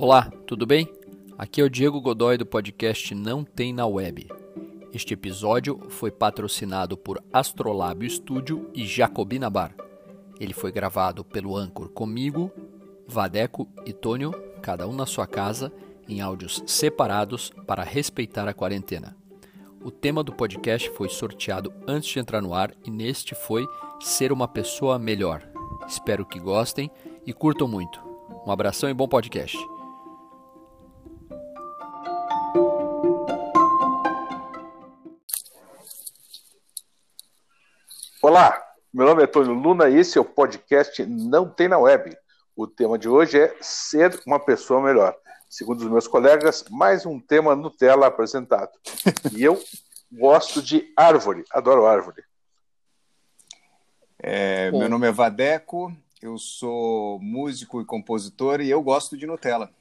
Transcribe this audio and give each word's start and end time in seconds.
Olá, 0.00 0.30
tudo 0.46 0.64
bem? 0.64 0.88
Aqui 1.36 1.60
é 1.60 1.64
o 1.64 1.68
Diego 1.68 2.00
Godoy 2.00 2.36
do 2.36 2.46
podcast 2.46 3.12
Não 3.16 3.42
Tem 3.42 3.72
na 3.72 3.84
Web. 3.84 4.28
Este 4.94 5.14
episódio 5.14 5.80
foi 5.88 6.12
patrocinado 6.12 6.96
por 6.96 7.20
Astrolábio 7.32 8.08
Studio 8.08 8.70
e 8.72 8.86
Jacobina 8.86 9.50
Bar. 9.50 9.74
Ele 10.38 10.52
foi 10.52 10.70
gravado 10.70 11.24
pelo 11.24 11.56
Anchor 11.56 11.88
comigo, 11.88 12.48
Vadeco 13.08 13.68
e 13.84 13.92
Tônio, 13.92 14.30
cada 14.62 14.86
um 14.86 14.92
na 14.92 15.04
sua 15.04 15.26
casa, 15.26 15.72
em 16.08 16.20
áudios 16.20 16.62
separados 16.64 17.50
para 17.66 17.82
respeitar 17.82 18.46
a 18.46 18.54
quarentena. 18.54 19.16
O 19.82 19.90
tema 19.90 20.22
do 20.22 20.32
podcast 20.32 20.88
foi 20.90 21.08
sorteado 21.08 21.72
antes 21.88 22.08
de 22.08 22.20
entrar 22.20 22.40
no 22.40 22.54
ar 22.54 22.72
e 22.86 22.90
neste 22.92 23.34
foi 23.34 23.66
Ser 23.98 24.30
uma 24.30 24.46
Pessoa 24.46 24.96
Melhor. 24.96 25.42
Espero 25.88 26.24
que 26.24 26.38
gostem 26.38 26.88
e 27.26 27.32
curtam 27.32 27.66
muito. 27.66 28.00
Um 28.46 28.52
abração 28.52 28.88
e 28.88 28.94
bom 28.94 29.08
podcast. 29.08 29.58
Olá, 38.28 38.62
meu 38.92 39.06
nome 39.06 39.22
é 39.22 39.26
Tônio 39.26 39.54
Luna 39.54 39.88
e 39.88 39.96
esse 39.96 40.18
é 40.18 40.20
o 40.20 40.24
podcast 40.24 41.02
Não 41.06 41.48
Tem 41.48 41.66
na 41.66 41.78
Web. 41.78 42.14
O 42.54 42.66
tema 42.66 42.98
de 42.98 43.08
hoje 43.08 43.40
é 43.40 43.56
Ser 43.58 44.20
uma 44.26 44.38
Pessoa 44.38 44.82
Melhor. 44.82 45.16
Segundo 45.48 45.80
os 45.80 45.90
meus 45.90 46.06
colegas, 46.06 46.62
mais 46.68 47.06
um 47.06 47.18
tema 47.18 47.56
Nutella 47.56 48.06
apresentado. 48.06 48.70
E 49.34 49.42
eu 49.42 49.58
gosto 50.12 50.60
de 50.60 50.92
árvore, 50.94 51.42
adoro 51.50 51.86
árvore. 51.86 52.22
É, 54.18 54.70
meu 54.72 54.90
nome 54.90 55.08
é 55.08 55.10
Vadeco, 55.10 55.90
eu 56.20 56.36
sou 56.36 57.18
músico 57.20 57.80
e 57.80 57.86
compositor 57.86 58.60
e 58.60 58.68
eu 58.68 58.82
gosto 58.82 59.16
de 59.16 59.26
Nutella. 59.26 59.72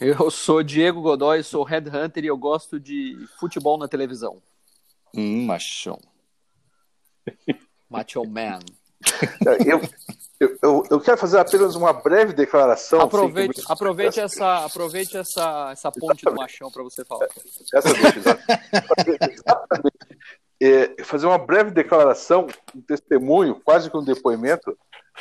Eu 0.00 0.30
sou 0.30 0.62
Diego 0.62 1.02
Godoy, 1.02 1.42
sou 1.42 1.62
headhunter 1.62 2.24
e 2.24 2.28
eu 2.28 2.38
gosto 2.38 2.80
de 2.80 3.28
futebol 3.38 3.76
na 3.76 3.86
televisão. 3.86 4.40
Hum, 5.16 5.46
machão. 5.46 5.98
Macho 7.88 8.24
man. 8.24 8.60
Eu, 9.44 9.80
eu, 10.40 10.58
eu, 10.62 10.84
eu, 10.90 11.00
quero 11.00 11.16
fazer 11.18 11.38
apenas 11.38 11.74
uma 11.74 11.92
breve 11.92 12.32
declaração. 12.32 13.00
Aproveite, 13.00 13.60
assim, 13.60 13.72
aproveite, 13.72 14.20
essa, 14.20 14.64
aproveite 14.64 15.16
essa, 15.16 15.70
essa 15.70 15.92
ponte 15.92 16.24
do 16.24 16.34
machão 16.34 16.70
para 16.70 16.82
você 16.82 17.04
falar. 17.04 17.28
Essa 17.72 17.88
exatamente. 19.30 19.98
É, 20.60 21.04
fazer 21.04 21.26
uma 21.26 21.38
breve 21.38 21.70
declaração, 21.70 22.46
um 22.74 22.80
testemunho, 22.80 23.60
quase 23.62 23.90
que 23.90 23.96
um 23.96 24.04
depoimento, 24.04 24.76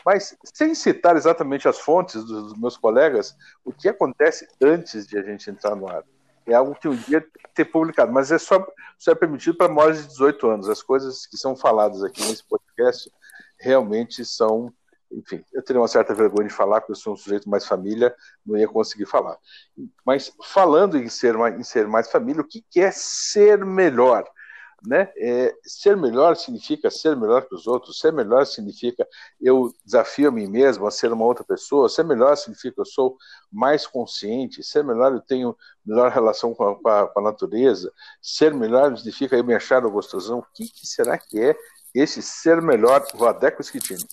mas 0.05 0.36
sem 0.44 0.73
citar 0.73 1.16
exatamente 1.17 1.67
as 1.67 1.80
fontes 1.80 2.23
dos 2.23 2.58
meus 2.58 2.77
colegas, 2.77 3.36
o 3.66 3.73
que 3.73 3.89
acontece 3.89 4.47
antes 4.61 5.05
de 5.05 5.17
a 5.17 5.21
gente 5.21 5.49
entrar 5.49 5.75
no 5.75 5.89
ar. 5.89 6.03
É 6.45 6.53
algo 6.53 6.75
que 6.75 6.88
um 6.88 6.95
dia 6.95 7.22
tem 7.22 7.44
que 7.44 7.49
ser 7.55 7.66
publicado, 7.66 8.11
mas 8.11 8.31
é 8.31 8.38
só, 8.38 8.66
só 8.97 9.11
é 9.11 9.16
permitido 9.16 9.58
para 9.58 9.72
maiores 9.72 10.02
de 10.02 10.08
18 10.09 10.49
anos. 10.49 10.69
As 10.69 10.81
coisas 10.81 11.25
que 11.25 11.38
são 11.38 11.55
faladas 11.55 12.03
aqui 12.03 12.22
nesse 12.22 12.44
podcast 12.44 13.11
realmente 13.59 14.25
são 14.25 14.73
enfim, 15.16 15.44
eu 15.53 15.61
teria 15.61 15.80
uma 15.80 15.88
certa 15.88 16.14
vergonha 16.14 16.47
de 16.47 16.53
falar, 16.53 16.81
porque 16.81 16.94
eu 16.94 16.95
sou 16.95 17.14
um 17.14 17.17
sujeito 17.17 17.49
mais 17.49 17.66
família, 17.66 18.16
não 18.45 18.58
ia 18.58 18.67
conseguir 18.67 19.05
falar. 19.05 19.38
Mas 20.05 20.31
falando 20.44 20.97
em 20.97 21.08
ser 21.08 21.38
mais, 21.38 21.59
em 21.59 21.64
ser 21.64 21.88
mais 21.88 22.09
família, 22.09 22.41
o 22.41 22.47
que, 22.47 22.64
que 22.69 22.80
é 22.80 22.91
ser 22.91 23.64
melhor? 23.64 24.25
Né? 24.86 25.09
É, 25.17 25.56
ser 25.64 25.95
melhor 25.95 26.36
significa 26.36 26.92
ser 26.92 27.16
melhor 27.16 27.48
que 27.48 27.56
os 27.56 27.67
outros, 27.67 28.00
ser 28.00 28.12
melhor 28.12 28.45
significa 28.45 29.08
eu 29.39 29.73
desafio 29.86 30.28
a 30.28 30.31
mim 30.31 30.45
mesmo 30.45 30.86
a 30.86 30.92
ser 30.92 31.14
uma 31.14 31.23
outra 31.23 31.44
pessoa, 31.45 31.88
ser 31.88 32.03
melhor 32.03 32.36
significa 32.36 32.81
eu 32.81 32.86
sou 32.86 33.16
mais 33.50 33.88
consciente, 33.88 34.61
ser 34.61 34.83
melhor 34.83 35.14
eu 35.14 35.21
tenho 35.21 35.55
melhor 35.86 36.11
relação 36.11 36.54
com 36.54 36.67
a, 36.67 36.76
com 36.76 36.89
a, 36.89 37.08
com 37.08 37.20
a 37.21 37.23
natureza, 37.23 37.94
ser 38.21 38.54
melhor 38.54 38.98
significa 38.98 39.38
eu 39.38 39.44
me 39.44 39.55
achar 39.55 39.80
gostosão. 39.83 40.39
O 40.39 40.45
que, 40.54 40.67
que 40.67 40.86
será 40.86 41.17
que 41.17 41.39
é 41.39 41.55
esse 41.95 42.21
ser 42.21 42.61
melhor 42.61 43.05
Vadeco 43.15 43.61
Esquitino? 43.61 44.05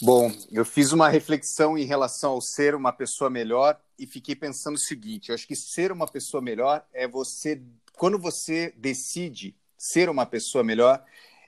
Bom, 0.00 0.32
eu 0.50 0.64
fiz 0.64 0.90
uma 0.90 1.08
reflexão 1.08 1.78
em 1.78 1.84
relação 1.84 2.32
ao 2.32 2.40
ser 2.40 2.74
uma 2.74 2.92
pessoa 2.92 3.30
melhor 3.30 3.80
e 3.96 4.04
fiquei 4.04 4.34
pensando 4.34 4.74
o 4.74 4.80
seguinte: 4.80 5.28
eu 5.28 5.34
acho 5.34 5.46
que 5.46 5.54
ser 5.54 5.92
uma 5.92 6.08
pessoa 6.08 6.42
melhor 6.42 6.84
é 6.92 7.06
você, 7.06 7.62
quando 8.02 8.18
você 8.18 8.74
decide 8.76 9.54
ser 9.78 10.08
uma 10.08 10.26
pessoa 10.26 10.64
melhor, 10.64 11.04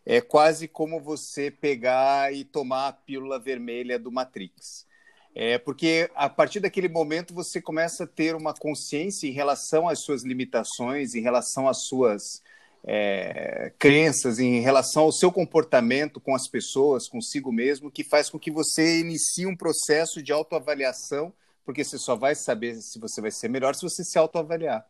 é 0.07 0.21
quase 0.21 0.69
como 0.69 1.01
você 1.01 1.51
pegar 1.51 2.33
e 2.33 2.45
tomar 2.45 2.87
a 2.87 2.93
pílula 2.93 3.41
vermelha 3.41 3.99
do 3.99 4.13
Matrix. 4.13 4.87
É 5.35 5.59
porque 5.59 6.09
a 6.15 6.31
partir 6.31 6.61
daquele 6.61 6.89
momento 6.89 7.35
você 7.35 7.61
começa 7.61 8.05
a 8.05 8.07
ter 8.07 8.37
uma 8.37 8.55
consciência 8.55 9.27
em 9.27 9.33
relação 9.33 9.89
às 9.89 10.05
suas 10.05 10.23
limitações, 10.23 11.17
em 11.17 11.23
relação 11.23 11.69
às 11.69 11.89
suas 11.89 12.41
é, 12.85 13.73
crenças 13.77 14.39
em 14.39 14.61
relação 14.61 15.03
ao 15.03 15.13
seu 15.13 15.33
comportamento 15.33 16.21
com 16.21 16.37
as 16.37 16.47
pessoas, 16.47 17.09
consigo 17.09 17.51
mesmo, 17.51 17.91
que 17.91 18.05
faz 18.05 18.31
com 18.31 18.39
que 18.39 18.53
você 18.53 19.01
inicie 19.01 19.45
um 19.45 19.57
processo 19.57 20.23
de 20.23 20.31
autoavaliação, 20.31 21.33
porque 21.65 21.83
você 21.83 21.99
só 21.99 22.15
vai 22.15 22.35
saber 22.35 22.75
se 22.77 22.99
você 22.99 23.21
vai 23.21 23.31
ser 23.31 23.49
melhor 23.49 23.75
se 23.75 23.83
você 23.83 24.05
se 24.05 24.19
autoavaliar. 24.19 24.87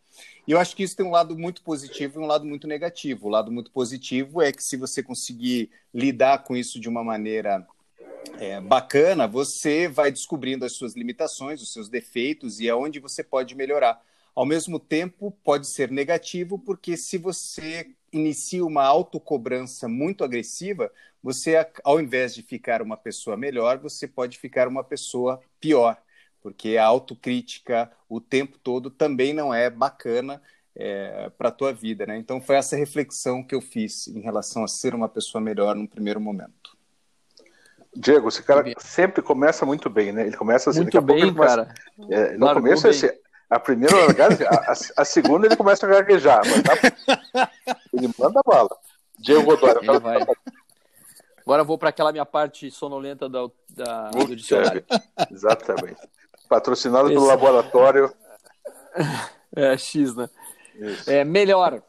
E 0.47 0.53
eu 0.53 0.59
acho 0.59 0.75
que 0.75 0.83
isso 0.83 0.97
tem 0.97 1.07
um 1.07 1.11
lado 1.11 1.39
muito 1.39 1.63
positivo 1.63 2.21
e 2.21 2.23
um 2.23 2.27
lado 2.27 2.45
muito 2.45 2.67
negativo. 2.67 3.27
O 3.27 3.31
lado 3.31 3.51
muito 3.51 3.71
positivo 3.71 4.43
é 4.43 4.53
que 4.53 4.63
se 4.63 4.77
você 4.77 5.03
conseguir 5.03 5.71
lidar 5.93 6.43
com 6.45 6.57
isso 6.57 6.81
de 6.81 6.89
uma 6.89 7.05
maneira 7.05 7.67
é, 8.39 8.61
bacana, 8.61 9.27
você 9.27 9.89
vai 9.89 10.11
descobrindo 10.11 10.65
as 10.65 10.73
suas 10.73 10.95
limitações, 10.95 11.63
os 11.63 11.73
seus 11.73 11.89
defeitos 11.89 12.61
e 12.61 12.69
aonde 12.69 12.99
você 12.99 13.23
pode 13.23 13.55
melhorar. 13.55 14.03
Ao 14.35 14.45
mesmo 14.45 14.81
tempo, 14.81 15.31
pode 15.45 15.67
ser 15.69 15.91
negativo, 15.91 16.59
porque 16.59 16.97
se 16.97 17.17
você 17.17 17.91
inicia 18.13 18.65
uma 18.65 18.83
autocobrança 18.83 19.89
muito 19.89 20.25
agressiva, 20.25 20.91
você, 21.23 21.55
ao 21.85 22.01
invés 22.01 22.35
de 22.35 22.43
ficar 22.43 22.83
uma 22.83 22.97
pessoa 22.97 23.37
melhor, 23.37 23.79
você 23.79 24.07
pode 24.09 24.39
ficar 24.39 24.67
uma 24.67 24.83
pessoa 24.83 25.41
pior, 25.61 25.97
porque 26.45 26.77
a 26.77 26.85
autocrítica 26.85 27.91
o 28.07 28.21
tempo 28.21 28.59
todo 28.59 28.91
também 28.91 29.33
não 29.33 29.55
é 29.55 29.71
bacana 29.71 30.43
é, 30.77 31.31
para 31.39 31.49
a 31.49 31.53
tua 31.53 31.73
vida, 31.73 32.05
né? 32.05 32.19
Então 32.19 32.39
foi 32.39 32.57
essa 32.57 32.77
reflexão 32.77 33.43
que 33.43 33.55
eu 33.55 33.63
fiz 33.63 34.09
em 34.09 34.21
relação 34.21 34.63
a 34.63 34.69
ser 34.69 34.95
uma 34.95 35.09
pessoa 35.09 35.41
melhor 35.41 35.75
no 35.75 35.89
primeiro 35.89 36.21
momento. 36.21 36.77
Diego, 37.97 38.29
esse 38.29 38.43
cara 38.43 38.63
sempre 38.79 39.23
começa 39.23 39.65
muito 39.65 39.89
bem, 39.89 40.13
né? 40.13 40.27
Ele 40.27 40.37
começa 40.37 40.69
assim, 40.69 40.83
muito 40.83 41.01
bem, 41.01 41.33
cara. 41.33 41.75
É, 42.11 42.37
no 42.37 42.53
começo, 42.53 42.89
esse, 42.89 43.19
a 43.49 43.59
primeira, 43.59 43.97
a, 43.97 45.01
a, 45.01 45.05
segunda 45.05 45.47
ele 45.47 45.57
começa 45.57 45.87
a 45.87 45.89
gaguejar, 45.89 46.43
mas 46.45 46.63
tá... 46.63 47.51
ele 47.91 48.11
manda 48.19 48.43
bala. 48.45 48.77
Diego 49.19 49.45
Godoy. 49.45 49.77
Ele 49.81 49.99
vai. 49.99 50.27
Agora 51.41 51.63
eu 51.63 51.67
vou 51.67 51.79
para 51.79 51.89
aquela 51.89 52.13
minha 52.13 52.27
parte 52.27 52.71
sonolenta 52.71 53.31
da, 53.31 53.49
da, 53.71 54.11
do 54.11 54.37
dicionário. 54.37 54.85
Exatamente. 55.31 56.01
Patrocinado 56.49 57.09
Esse... 57.09 57.15
pelo 57.15 57.27
laboratório. 57.27 58.13
É, 59.57 59.79
X, 59.79 60.17
né? 60.17 60.29
Isso. 60.75 61.09
É, 61.09 61.23
melhor. 61.25 61.81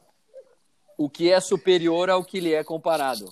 O 0.95 1.09
que 1.09 1.31
é 1.31 1.39
superior 1.39 2.11
ao 2.11 2.23
que 2.23 2.39
lhe 2.39 2.53
é 2.53 2.63
comparado. 2.63 3.27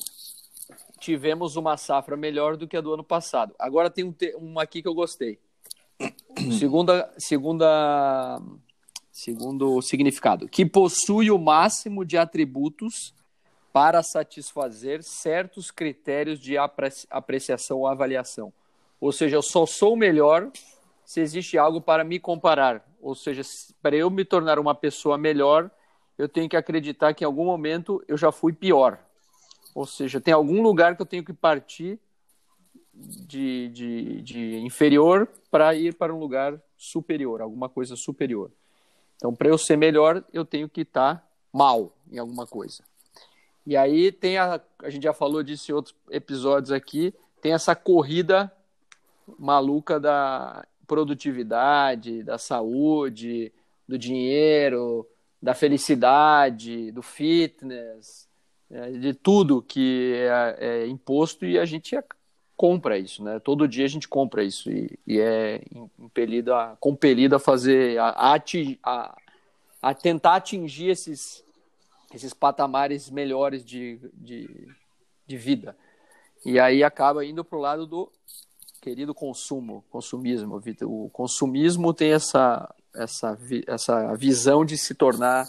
Tivemos 1.00 1.56
uma 1.56 1.78
safra 1.78 2.17
melhor 2.17 2.57
do 2.57 2.67
que 2.67 2.75
a 2.75 2.81
do 2.81 2.91
ano 2.94 3.03
passado. 3.03 3.53
Agora 3.59 3.91
tem 3.91 4.03
um, 4.03 4.16
um 4.39 4.59
aqui 4.59 4.81
que 4.81 4.88
eu 4.88 4.95
gostei. 4.95 5.38
Segunda, 6.59 7.13
segunda, 7.17 8.41
segundo 9.12 9.81
significado, 9.83 10.47
que 10.50 10.66
possui 10.66 11.29
o 11.29 11.38
máximo 11.38 12.03
de 12.03 12.17
atributos 12.17 13.13
para 13.72 14.01
satisfazer 14.03 15.03
certos 15.03 15.71
critérios 15.71 16.39
de 16.39 16.56
apreciação 17.09 17.80
ou 17.80 17.88
avaliação. 17.88 18.51
Ou 19.00 19.12
seja, 19.12 19.36
eu 19.36 19.42
só 19.42 19.65
sou 19.65 19.95
melhor 19.95 20.51
se 21.05 21.19
existe 21.21 21.57
algo 21.57 21.81
para 21.81 22.03
me 22.03 22.19
comparar. 22.19 22.85
Ou 23.01 23.15
seja, 23.15 23.41
para 23.81 23.95
eu 23.95 24.09
me 24.09 24.23
tornar 24.23 24.59
uma 24.59 24.73
pessoa 24.73 25.17
melhor, 25.17 25.69
eu 26.17 26.29
tenho 26.29 26.50
que 26.50 26.55
acreditar 26.55 27.13
que 27.13 27.23
em 27.23 27.27
algum 27.27 27.45
momento 27.45 28.03
eu 28.07 28.17
já 28.17 28.31
fui 28.31 28.53
pior. 28.53 29.00
Ou 29.75 29.85
seja, 29.85 30.21
tem 30.21 30.33
algum 30.33 30.61
lugar 30.61 30.95
que 30.95 31.01
eu 31.01 31.05
tenho 31.05 31.23
que 31.23 31.33
partir 31.33 32.00
de, 32.94 33.69
de, 33.69 34.21
de 34.21 34.57
inferior 34.59 35.27
para 35.50 35.73
ir 35.73 35.95
para 35.95 36.13
um 36.13 36.19
lugar 36.19 36.61
superior, 36.77 37.41
alguma 37.41 37.67
coisa 37.67 37.95
superior. 37.95 38.51
Então, 39.15 39.33
para 39.33 39.49
eu 39.49 39.57
ser 39.57 39.77
melhor, 39.77 40.23
eu 40.31 40.45
tenho 40.45 40.69
que 40.69 40.81
estar 40.81 41.15
tá 41.15 41.27
mal 41.51 41.95
em 42.11 42.19
alguma 42.19 42.45
coisa. 42.45 42.83
E 43.65 43.77
aí 43.77 44.11
tem 44.11 44.38
a, 44.38 44.61
a 44.79 44.89
gente 44.89 45.03
já 45.03 45.13
falou 45.13 45.41
disso 45.41 45.71
em 45.71 45.73
outros 45.73 45.95
episódios 46.09 46.71
aqui, 46.71 47.13
tem 47.41 47.53
essa 47.53 47.75
corrida 47.75 48.51
maluca 49.39 49.99
da 49.99 50.65
produtividade, 50.88 52.24
da 52.24 52.38
saúde, 52.38 53.51
do 53.88 53.97
dinheiro, 53.97 55.07
da 55.41 55.53
felicidade, 55.53 56.91
do 56.91 57.01
fitness, 57.01 58.27
é, 58.71 58.91
de 58.91 59.13
tudo 59.13 59.62
que 59.62 60.13
é, 60.15 60.57
é 60.59 60.88
imposto 60.88 61.45
e 61.45 61.59
a 61.59 61.65
gente 61.65 61.95
compra 62.56 62.97
isso, 62.97 63.24
né? 63.24 63.39
Todo 63.39 63.68
dia 63.68 63.85
a 63.85 63.89
gente 63.89 64.07
compra 64.07 64.44
isso 64.44 64.71
e, 64.71 65.19
é 65.19 65.62
impelido 66.00 66.53
a, 66.53 66.77
compelido 66.80 67.35
a 67.35 67.39
fazer, 67.39 68.00
a, 68.00 68.09
a, 68.09 68.41
a, 68.83 69.18
a 69.81 69.94
tentar 69.94 70.35
atingir 70.35 70.89
esses, 70.89 71.44
esses 72.13 72.33
patamares 72.33 73.09
melhores 73.09 73.65
de, 73.65 74.00
de, 74.13 74.50
de 75.27 75.38
vida. 75.38 75.75
E 76.45 76.59
aí 76.59 76.83
acaba 76.83 77.25
indo 77.25 77.44
para 77.44 77.57
o 77.57 77.62
lado 77.62 77.85
do 77.85 78.12
querido 78.83 79.15
consumo, 79.15 79.81
consumismo. 79.89 80.62
O 80.81 81.09
consumismo 81.09 81.94
tem 81.94 82.12
essa, 82.12 82.69
essa, 82.94 83.39
essa 83.65 84.13
visão 84.13 84.65
de 84.65 84.77
se 84.77 84.94
tornar 84.94 85.47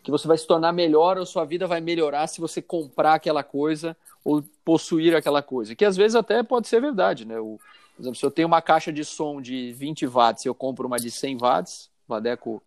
que 0.00 0.12
você 0.12 0.28
vai 0.28 0.38
se 0.38 0.46
tornar 0.46 0.72
melhor 0.72 1.18
ou 1.18 1.26
sua 1.26 1.44
vida 1.44 1.66
vai 1.66 1.80
melhorar 1.80 2.28
se 2.28 2.40
você 2.40 2.62
comprar 2.62 3.14
aquela 3.14 3.42
coisa 3.42 3.96
ou 4.24 4.44
possuir 4.64 5.14
aquela 5.16 5.42
coisa. 5.42 5.74
Que 5.74 5.84
às 5.84 5.96
vezes 5.96 6.14
até 6.14 6.40
pode 6.44 6.68
ser 6.68 6.80
verdade, 6.80 7.24
né? 7.24 7.38
O, 7.40 7.58
por 7.96 8.02
exemplo, 8.02 8.16
se 8.16 8.24
eu 8.24 8.30
tenho 8.30 8.46
uma 8.46 8.62
caixa 8.62 8.92
de 8.92 9.04
som 9.04 9.40
de 9.40 9.72
20 9.72 10.06
watts 10.06 10.44
e 10.44 10.48
eu 10.48 10.54
compro 10.54 10.86
uma 10.86 10.98
de 10.98 11.10
100 11.10 11.38
watts, 11.38 11.90
o 12.06 12.14
Vadeco 12.14 12.62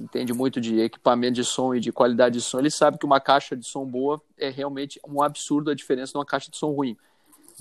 entende 0.00 0.32
muito 0.32 0.60
de 0.60 0.80
equipamento 0.80 1.34
de 1.34 1.44
som 1.44 1.72
e 1.72 1.80
de 1.80 1.92
qualidade 1.92 2.38
de 2.38 2.40
som, 2.40 2.58
ele 2.58 2.70
sabe 2.70 2.98
que 2.98 3.06
uma 3.06 3.20
caixa 3.20 3.56
de 3.56 3.64
som 3.64 3.84
boa 3.84 4.20
é 4.36 4.48
realmente 4.48 5.00
um 5.06 5.22
absurdo 5.22 5.70
a 5.70 5.74
diferença 5.74 6.12
de 6.12 6.18
uma 6.18 6.26
caixa 6.26 6.50
de 6.50 6.56
som 6.56 6.70
ruim. 6.70 6.96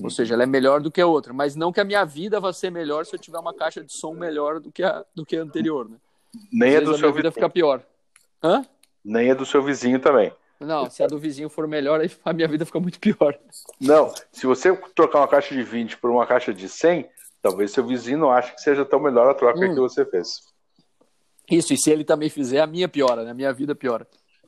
Ou 0.01 0.09
seja, 0.09 0.33
ela 0.33 0.43
é 0.43 0.45
melhor 0.45 0.81
do 0.81 0.91
que 0.91 1.01
a 1.01 1.07
outra, 1.07 1.33
mas 1.33 1.55
não 1.55 1.71
que 1.71 1.79
a 1.79 1.83
minha 1.83 2.05
vida 2.05 2.39
vá 2.39 2.53
ser 2.53 2.71
melhor 2.71 3.05
se 3.05 3.15
eu 3.15 3.19
tiver 3.19 3.39
uma 3.39 3.53
caixa 3.53 3.83
de 3.83 3.91
som 3.91 4.13
melhor 4.13 4.59
do 4.59 4.71
que 4.71 4.83
a, 4.83 5.03
do 5.13 5.25
que 5.25 5.35
a 5.35 5.41
anterior, 5.41 5.89
né? 5.89 5.97
Nem 6.51 6.75
é 6.75 6.81
do 6.81 6.91
a 6.91 6.93
seu 6.93 7.09
minha 7.09 7.13
vida 7.13 7.31
fica 7.31 7.49
pior. 7.49 7.83
Hã? 8.41 8.65
Nem 9.03 9.29
é 9.29 9.35
do 9.35 9.45
seu 9.45 9.61
vizinho 9.63 9.99
também. 9.99 10.31
Não, 10.59 10.89
se 10.89 11.01
a 11.01 11.07
do 11.07 11.17
vizinho 11.17 11.49
for 11.49 11.67
melhor, 11.67 12.01
aí 12.01 12.11
a 12.23 12.33
minha 12.33 12.47
vida 12.47 12.65
fica 12.65 12.79
muito 12.79 12.99
pior. 12.99 13.37
Não, 13.79 14.13
se 14.31 14.45
você 14.45 14.75
trocar 14.93 15.19
uma 15.19 15.27
caixa 15.27 15.55
de 15.55 15.63
20 15.63 15.97
por 15.97 16.11
uma 16.11 16.25
caixa 16.27 16.53
de 16.53 16.67
100, 16.67 17.09
talvez 17.41 17.71
seu 17.71 17.85
vizinho 17.85 18.17
não 18.17 18.31
ache 18.31 18.53
que 18.53 18.61
seja 18.61 18.83
tão 18.85 18.99
melhor 18.99 19.29
a 19.29 19.33
troca 19.33 19.59
hum. 19.59 19.73
que 19.73 19.79
você 19.79 20.05
fez. 20.05 20.41
Isso, 21.49 21.73
e 21.73 21.77
se 21.77 21.89
ele 21.89 22.03
também 22.03 22.29
fizer, 22.29 22.59
a 22.59 22.67
minha 22.67 22.87
piora, 22.87 23.23
né? 23.23 23.31
A 23.31 23.33
minha 23.33 23.51
vida 23.51 23.73
piora. 23.73 24.05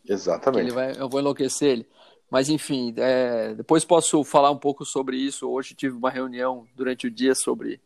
Exatamente. 0.07 0.65
Ele 0.65 0.71
vai, 0.71 0.93
eu 0.97 1.09
vou 1.09 1.19
enlouquecer 1.19 1.69
ele. 1.69 1.87
Mas, 2.31 2.47
enfim, 2.47 2.93
é, 2.95 3.53
depois 3.53 3.83
posso 3.83 4.23
falar 4.23 4.51
um 4.51 4.57
pouco 4.57 4.85
sobre 4.85 5.17
isso. 5.17 5.49
Hoje 5.49 5.75
tive 5.75 5.97
uma 5.97 6.09
reunião 6.09 6.65
durante 6.73 7.05
o 7.05 7.11
dia 7.11 7.35
sobre, 7.35 7.81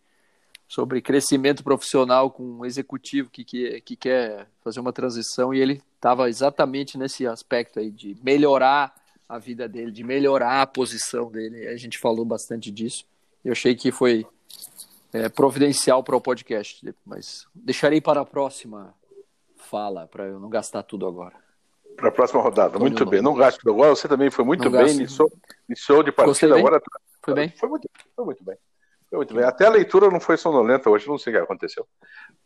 sobre 0.67 1.01
crescimento 1.01 1.63
profissional 1.63 2.29
com 2.29 2.43
um 2.43 2.63
executivo 2.63 3.31
que, 3.31 3.43
que, 3.43 3.81
que 3.81 3.95
quer 3.95 4.47
fazer 4.63 4.79
uma 4.79 4.93
transição 4.93 5.51
e 5.51 5.59
ele 5.59 5.81
estava 5.95 6.29
exatamente 6.29 6.95
nesse 6.95 7.25
aspecto 7.25 7.79
aí 7.79 7.89
de 7.89 8.15
melhorar 8.21 8.93
a 9.27 9.39
vida 9.39 9.67
dele, 9.67 9.91
de 9.91 10.03
melhorar 10.03 10.61
a 10.61 10.67
posição 10.67 11.31
dele. 11.31 11.67
A 11.67 11.75
gente 11.75 11.97
falou 11.97 12.23
bastante 12.23 12.69
disso. 12.69 13.03
Eu 13.43 13.51
achei 13.51 13.73
que 13.73 13.91
foi 13.91 14.27
é, 15.11 15.27
providencial 15.27 16.03
para 16.03 16.15
o 16.15 16.21
podcast, 16.21 16.87
mas 17.03 17.47
deixarei 17.55 17.99
para 17.99 18.21
a 18.21 18.25
próxima 18.25 18.93
fala, 19.57 20.05
para 20.05 20.25
eu 20.25 20.39
não 20.39 20.49
gastar 20.49 20.83
tudo 20.83 21.07
agora. 21.07 21.44
Para 21.95 22.09
a 22.09 22.11
próxima 22.11 22.41
rodada. 22.41 22.77
muito 22.77 23.05
bem. 23.05 23.21
Não 23.21 23.33
gaste 23.33 23.59
tudo 23.59 23.73
agora. 23.73 23.95
Você 23.95 24.07
também 24.07 24.29
foi 24.29 24.43
muito 24.43 24.69
não 24.69 24.71
bem. 24.71 24.95
Iniciou, 24.95 25.31
iniciou 25.67 26.03
de 26.03 26.11
partida 26.11 26.57
agora. 26.57 26.81
Foi 27.23 27.33
bem? 27.33 27.49
Foi 27.49 27.69
muito, 27.69 27.89
foi 28.15 28.25
muito 28.25 28.43
bem. 28.43 28.57
Foi 29.09 29.17
muito 29.17 29.33
bem. 29.33 29.43
Até 29.43 29.65
a 29.65 29.69
leitura 29.69 30.09
não 30.09 30.19
foi 30.19 30.37
sonolenta 30.37 30.89
hoje, 30.89 31.07
não 31.07 31.17
sei 31.17 31.33
o 31.33 31.37
que 31.37 31.43
aconteceu. 31.43 31.87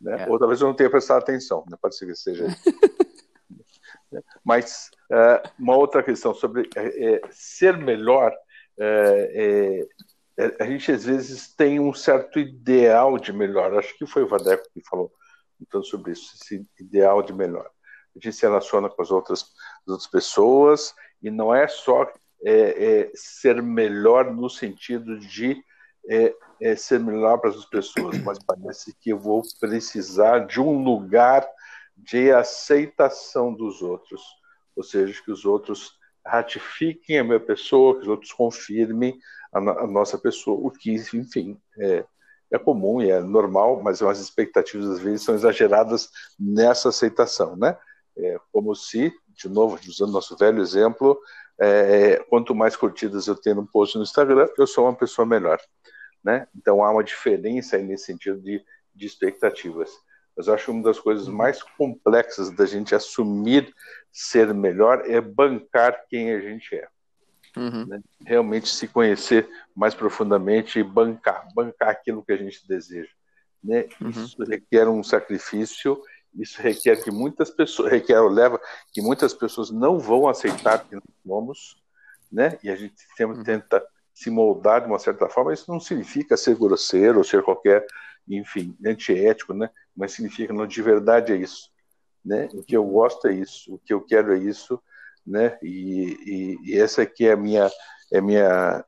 Né? 0.00 0.24
É. 0.24 0.30
Ou 0.30 0.38
talvez 0.38 0.60
eu 0.60 0.68
não 0.68 0.74
tenha 0.74 0.90
prestado 0.90 1.18
atenção. 1.18 1.64
Né? 1.68 1.76
Pode 1.80 1.96
ser 1.96 2.06
que 2.06 2.14
seja 2.14 2.46
Mas 4.44 4.90
uh, 5.10 5.48
uma 5.58 5.76
outra 5.76 6.02
questão 6.02 6.34
sobre 6.34 6.62
uh, 6.62 7.28
ser 7.30 7.76
melhor. 7.76 8.32
Uh, 8.78 9.86
a 10.58 10.64
gente 10.64 10.90
às 10.90 11.04
vezes 11.04 11.54
tem 11.54 11.78
um 11.78 11.92
certo 11.92 12.38
ideal 12.38 13.18
de 13.18 13.32
melhor. 13.32 13.74
Acho 13.74 13.96
que 13.96 14.06
foi 14.06 14.22
o 14.22 14.28
Vadeco 14.28 14.64
que 14.72 14.80
falou 14.88 15.12
então 15.60 15.82
sobre 15.82 16.12
isso, 16.12 16.34
esse 16.40 16.66
ideal 16.78 17.22
de 17.22 17.32
melhor. 17.32 17.70
A 18.16 18.18
gente 18.18 18.34
se 18.34 18.42
relaciona 18.42 18.88
com 18.88 19.02
as 19.02 19.10
outras, 19.10 19.42
as 19.42 19.88
outras 19.88 20.08
pessoas 20.08 20.94
e 21.22 21.30
não 21.30 21.54
é 21.54 21.68
só 21.68 22.10
é, 22.44 22.52
é, 23.02 23.10
ser 23.14 23.62
melhor 23.62 24.32
no 24.32 24.48
sentido 24.48 25.18
de 25.18 25.62
é, 26.08 26.34
é 26.60 26.76
ser 26.76 26.98
melhor 26.98 27.38
para 27.38 27.50
as 27.50 27.64
pessoas, 27.66 28.18
mas 28.18 28.38
parece 28.42 28.94
que 29.00 29.10
eu 29.10 29.18
vou 29.18 29.42
precisar 29.60 30.40
de 30.40 30.60
um 30.60 30.82
lugar 30.82 31.46
de 31.96 32.32
aceitação 32.32 33.52
dos 33.52 33.82
outros, 33.82 34.22
ou 34.74 34.82
seja, 34.82 35.20
que 35.22 35.30
os 35.30 35.44
outros 35.44 35.98
ratifiquem 36.24 37.18
a 37.18 37.24
minha 37.24 37.40
pessoa, 37.40 37.94
que 37.94 38.02
os 38.02 38.08
outros 38.08 38.32
confirmem 38.32 39.18
a, 39.52 39.58
a 39.58 39.86
nossa 39.86 40.18
pessoa, 40.18 40.58
o 40.58 40.70
que, 40.70 40.92
enfim, 40.92 41.60
é, 41.78 42.04
é 42.50 42.58
comum 42.58 43.02
e 43.02 43.10
é 43.10 43.20
normal, 43.20 43.82
mas 43.82 44.02
as 44.02 44.18
expectativas 44.18 44.88
às 44.90 45.00
vezes 45.00 45.22
são 45.22 45.34
exageradas 45.34 46.10
nessa 46.38 46.88
aceitação, 46.88 47.56
né? 47.56 47.76
É 48.16 48.38
como 48.52 48.74
se, 48.74 49.12
de 49.28 49.48
novo, 49.48 49.78
usando 49.88 50.12
nosso 50.12 50.36
velho 50.36 50.60
exemplo, 50.60 51.18
é, 51.58 52.16
quanto 52.28 52.54
mais 52.54 52.74
curtidas 52.76 53.26
eu 53.26 53.34
tenho 53.34 53.56
no 53.56 53.66
post 53.66 53.96
no 53.96 54.02
Instagram, 54.02 54.48
eu 54.58 54.66
sou 54.66 54.84
uma 54.84 54.94
pessoa 54.94 55.26
melhor, 55.26 55.60
né? 56.24 56.46
Então 56.56 56.82
há 56.82 56.90
uma 56.90 57.04
diferença 57.04 57.76
aí 57.76 57.82
nesse 57.82 58.06
sentido 58.06 58.40
de, 58.40 58.64
de 58.94 59.06
expectativas. 59.06 59.90
Mas 60.36 60.46
eu 60.46 60.54
acho 60.54 60.72
uma 60.72 60.82
das 60.82 60.98
coisas 60.98 61.28
mais 61.28 61.62
complexas 61.62 62.50
da 62.50 62.64
gente 62.64 62.94
assumir 62.94 63.74
ser 64.10 64.54
melhor 64.54 65.02
é 65.06 65.20
bancar 65.20 66.06
quem 66.08 66.32
a 66.32 66.40
gente 66.40 66.74
é. 66.74 66.88
Uhum. 67.56 67.86
Né? 67.86 68.00
Realmente 68.24 68.68
se 68.68 68.88
conhecer 68.88 69.48
mais 69.74 69.94
profundamente 69.94 70.78
e 70.78 70.84
bancar, 70.84 71.46
bancar 71.54 71.90
aquilo 71.90 72.24
que 72.24 72.32
a 72.32 72.36
gente 72.36 72.66
deseja. 72.66 73.10
Né? 73.62 73.86
Uhum. 74.00 74.10
Isso 74.10 74.42
requer 74.44 74.88
um 74.88 75.02
sacrifício, 75.02 76.00
isso 76.34 76.60
requer 76.62 77.02
que 77.02 77.10
muitas 77.10 77.50
pessoas, 77.50 77.90
requer, 77.90 78.20
leva 78.20 78.60
que 78.92 79.02
muitas 79.02 79.34
pessoas 79.34 79.70
não 79.70 79.98
vão 79.98 80.28
aceitar 80.28 80.84
que 80.84 80.94
nós 80.94 81.04
somos, 81.26 81.82
né? 82.30 82.58
E 82.62 82.70
a 82.70 82.76
gente 82.76 82.94
sempre 83.16 83.38
uhum. 83.38 83.44
tenta 83.44 83.84
se 84.14 84.30
moldar 84.30 84.82
de 84.82 84.86
uma 84.86 84.98
certa 84.98 85.28
forma. 85.28 85.52
Isso 85.52 85.70
não 85.70 85.80
significa 85.80 86.36
ser 86.36 86.56
grosseiro 86.56 87.18
ou 87.18 87.24
ser 87.24 87.42
qualquer, 87.42 87.84
enfim, 88.28 88.76
antiético, 88.84 89.52
né? 89.52 89.70
Mas 89.96 90.12
significa, 90.12 90.52
não, 90.52 90.66
de 90.66 90.82
verdade 90.82 91.32
é 91.32 91.36
isso, 91.36 91.70
né? 92.24 92.48
O 92.52 92.62
que 92.62 92.76
eu 92.76 92.84
gosto 92.84 93.26
é 93.28 93.32
isso, 93.32 93.74
o 93.74 93.78
que 93.78 93.92
eu 93.92 94.00
quero 94.00 94.32
é 94.34 94.38
isso, 94.38 94.80
né? 95.26 95.58
E, 95.62 96.58
e, 96.64 96.70
e 96.70 96.78
essa 96.78 97.02
aqui 97.02 97.26
é 97.26 97.32
a 97.32 97.36
minha, 97.36 97.70
é 98.12 98.20
minha, 98.20 98.84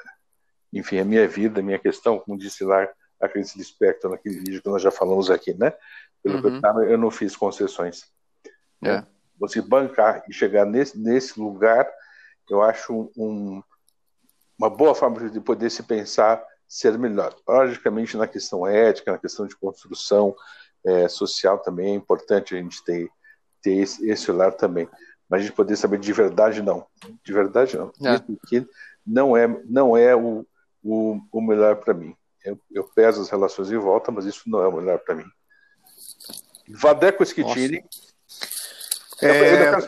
enfim, 0.72 0.98
a 0.98 1.04
minha 1.04 1.26
vida, 1.26 1.60
a 1.60 1.62
minha 1.62 1.78
questão, 1.78 2.18
como 2.18 2.38
disse 2.38 2.64
lá 2.64 2.88
a 3.22 3.28
Cris 3.28 3.54
Lispector 3.56 4.10
naquele 4.10 4.38
vídeo 4.38 4.62
que 4.62 4.68
nós 4.68 4.82
já 4.82 4.90
falamos 4.90 5.30
aqui, 5.30 5.54
né? 5.54 5.72
Pelo 6.22 6.36
uhum. 6.36 6.60
que 6.60 6.66
eu, 6.66 6.82
eu 6.90 6.98
não 6.98 7.10
fiz 7.10 7.36
concessões. 7.36 8.04
Né? 8.80 8.96
É. 8.96 9.06
Você 9.38 9.60
bancar 9.60 10.24
e 10.28 10.32
chegar 10.32 10.66
nesse, 10.66 10.98
nesse 10.98 11.38
lugar, 11.38 11.88
eu 12.50 12.62
acho 12.62 13.10
um, 13.16 13.62
uma 14.58 14.68
boa 14.68 14.94
forma 14.94 15.30
de 15.30 15.40
poder 15.40 15.70
se 15.70 15.82
pensar 15.82 16.44
ser 16.68 16.98
melhor. 16.98 17.34
Logicamente, 17.46 18.16
na 18.16 18.26
questão 18.26 18.66
ética, 18.66 19.12
na 19.12 19.18
questão 19.18 19.46
de 19.46 19.56
construção 19.56 20.34
é, 20.84 21.08
social 21.08 21.58
também 21.58 21.92
é 21.92 21.94
importante 21.94 22.54
a 22.54 22.58
gente 22.58 22.82
ter, 22.84 23.08
ter 23.62 23.74
esse, 23.74 24.08
esse 24.08 24.30
olhar 24.30 24.52
também 24.52 24.88
mas 25.32 25.40
a 25.40 25.44
gente 25.44 25.56
poder 25.56 25.76
saber 25.76 25.98
de 25.98 26.12
verdade 26.12 26.60
não. 26.60 26.86
De 27.24 27.32
verdade 27.32 27.74
não. 27.74 27.90
É. 28.04 28.16
Isso 28.16 28.38
aqui 28.44 28.68
não 29.06 29.34
é, 29.34 29.48
não 29.64 29.96
é 29.96 30.14
o, 30.14 30.46
o, 30.84 31.18
o 31.32 31.40
melhor 31.40 31.76
para 31.76 31.94
mim. 31.94 32.14
Eu, 32.44 32.58
eu 32.70 32.84
peso 32.84 33.20
as 33.20 33.30
relações 33.30 33.70
em 33.70 33.78
volta, 33.78 34.10
mas 34.10 34.24
isso 34.24 34.42
não 34.46 34.62
é 34.62 34.68
o 34.68 34.72
melhor 34.72 34.98
para 34.98 35.14
mim. 35.14 35.24
Vadeco 36.68 37.24
Schettini. 37.24 37.84
É... 39.20 39.74
Eu, 39.74 39.80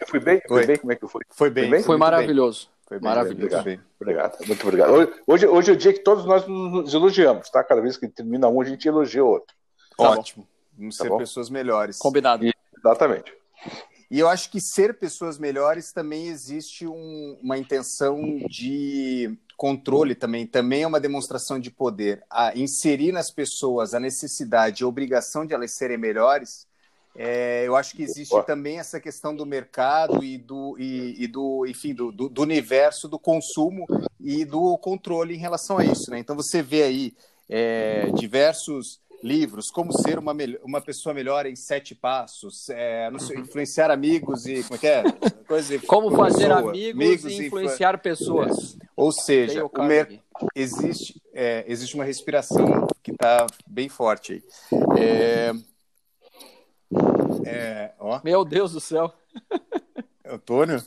eu, 0.00 0.06
fui 0.06 0.20
bem? 0.20 0.42
Foi 0.46 0.66
bem? 0.66 0.76
Como 0.76 0.92
é 0.92 0.96
que 0.96 1.06
foi? 1.06 1.22
Foi 1.30 1.50
bem. 1.50 1.64
Foi, 1.64 1.70
bem? 1.70 1.82
foi 1.82 1.96
maravilhoso. 1.96 2.68
Foi 2.86 2.98
bem, 2.98 3.08
maravilhoso. 3.08 3.44
Obrigado. 3.44 3.64
Bem. 3.64 3.80
obrigado. 4.00 4.46
Muito 4.46 4.62
obrigado. 4.62 4.90
Hoje, 5.26 5.46
hoje 5.46 5.70
é 5.70 5.74
o 5.74 5.76
dia 5.76 5.92
que 5.92 6.00
todos 6.00 6.24
nós 6.24 6.46
nos 6.46 6.92
elogiamos, 6.92 7.50
tá? 7.50 7.62
Cada 7.62 7.80
vez 7.80 7.96
que 7.96 8.08
termina 8.08 8.48
um, 8.48 8.60
a 8.60 8.64
gente 8.64 8.86
elogia 8.86 9.24
o 9.24 9.28
outro. 9.28 9.54
Tá 9.96 10.10
Ótimo. 10.10 10.48
Vamos 10.76 10.96
tá 10.96 11.04
ser 11.04 11.10
bom? 11.10 11.18
pessoas 11.18 11.50
melhores. 11.50 11.98
Combinado. 11.98 12.44
Exatamente. 12.76 13.32
E 14.10 14.18
eu 14.18 14.28
acho 14.28 14.50
que 14.50 14.60
ser 14.60 14.98
pessoas 14.98 15.38
melhores 15.38 15.92
também 15.92 16.28
existe 16.28 16.86
um, 16.86 17.38
uma 17.42 17.58
intenção 17.58 18.38
de 18.48 19.36
controle 19.58 20.14
também, 20.14 20.46
também 20.46 20.84
é 20.84 20.86
uma 20.86 21.00
demonstração 21.00 21.58
de 21.58 21.68
poder. 21.68 22.24
A 22.30 22.56
inserir 22.56 23.10
nas 23.10 23.28
pessoas 23.28 23.92
a 23.92 23.98
necessidade 23.98 24.82
e 24.82 24.84
a 24.84 24.88
obrigação 24.88 25.44
de 25.44 25.52
elas 25.52 25.72
serem 25.72 25.98
melhores, 25.98 26.64
é, 27.16 27.66
eu 27.66 27.74
acho 27.74 27.96
que 27.96 28.04
existe 28.04 28.40
também 28.46 28.78
essa 28.78 29.00
questão 29.00 29.34
do 29.34 29.44
mercado 29.44 30.22
e 30.22 30.38
do, 30.38 30.76
e, 30.78 31.24
e 31.24 31.26
do 31.26 31.66
enfim, 31.66 31.92
do, 31.92 32.12
do, 32.12 32.28
do, 32.28 32.40
universo 32.40 33.08
do 33.08 33.18
consumo 33.18 33.84
e 34.20 34.44
do 34.44 34.78
controle 34.78 35.34
em 35.34 35.38
relação 35.38 35.78
a 35.78 35.84
isso. 35.84 36.08
Né? 36.12 36.20
Então 36.20 36.36
você 36.36 36.62
vê 36.62 36.84
aí 36.84 37.12
é, 37.48 38.12
diversos 38.14 39.00
livros, 39.20 39.72
como 39.72 39.92
ser 39.92 40.20
uma, 40.20 40.32
uma 40.62 40.80
pessoa 40.80 41.12
melhor 41.12 41.46
em 41.46 41.56
sete 41.56 41.96
passos, 41.96 42.70
é, 42.70 43.10
sei, 43.18 43.38
influenciar 43.38 43.90
amigos 43.90 44.46
e 44.46 44.62
como 44.62 44.76
é 44.76 44.78
que 44.78 44.86
é? 44.86 45.02
Coisa, 45.48 45.76
como 45.80 46.12
fazer 46.12 46.46
pessoa, 46.46 46.70
amigos, 46.70 47.02
amigos, 47.02 47.32
e 47.32 47.46
influenciar 47.46 47.94
e, 47.96 47.98
pessoas. 47.98 48.78
É. 48.98 49.00
Ou 49.00 49.12
seja, 49.12 49.64
mer 49.78 50.20
existe, 50.54 51.22
é, 51.32 51.64
existe 51.68 51.94
uma 51.94 52.04
respiração 52.04 52.86
que 53.02 53.12
está 53.12 53.46
bem 53.64 53.88
forte 53.88 54.32
aí. 54.32 54.42
É, 54.98 55.52
é, 57.46 57.92
ó. 58.00 58.20
Meu 58.24 58.44
Deus 58.44 58.72
do 58.72 58.80
céu. 58.80 59.12
Antônio? 60.26 60.82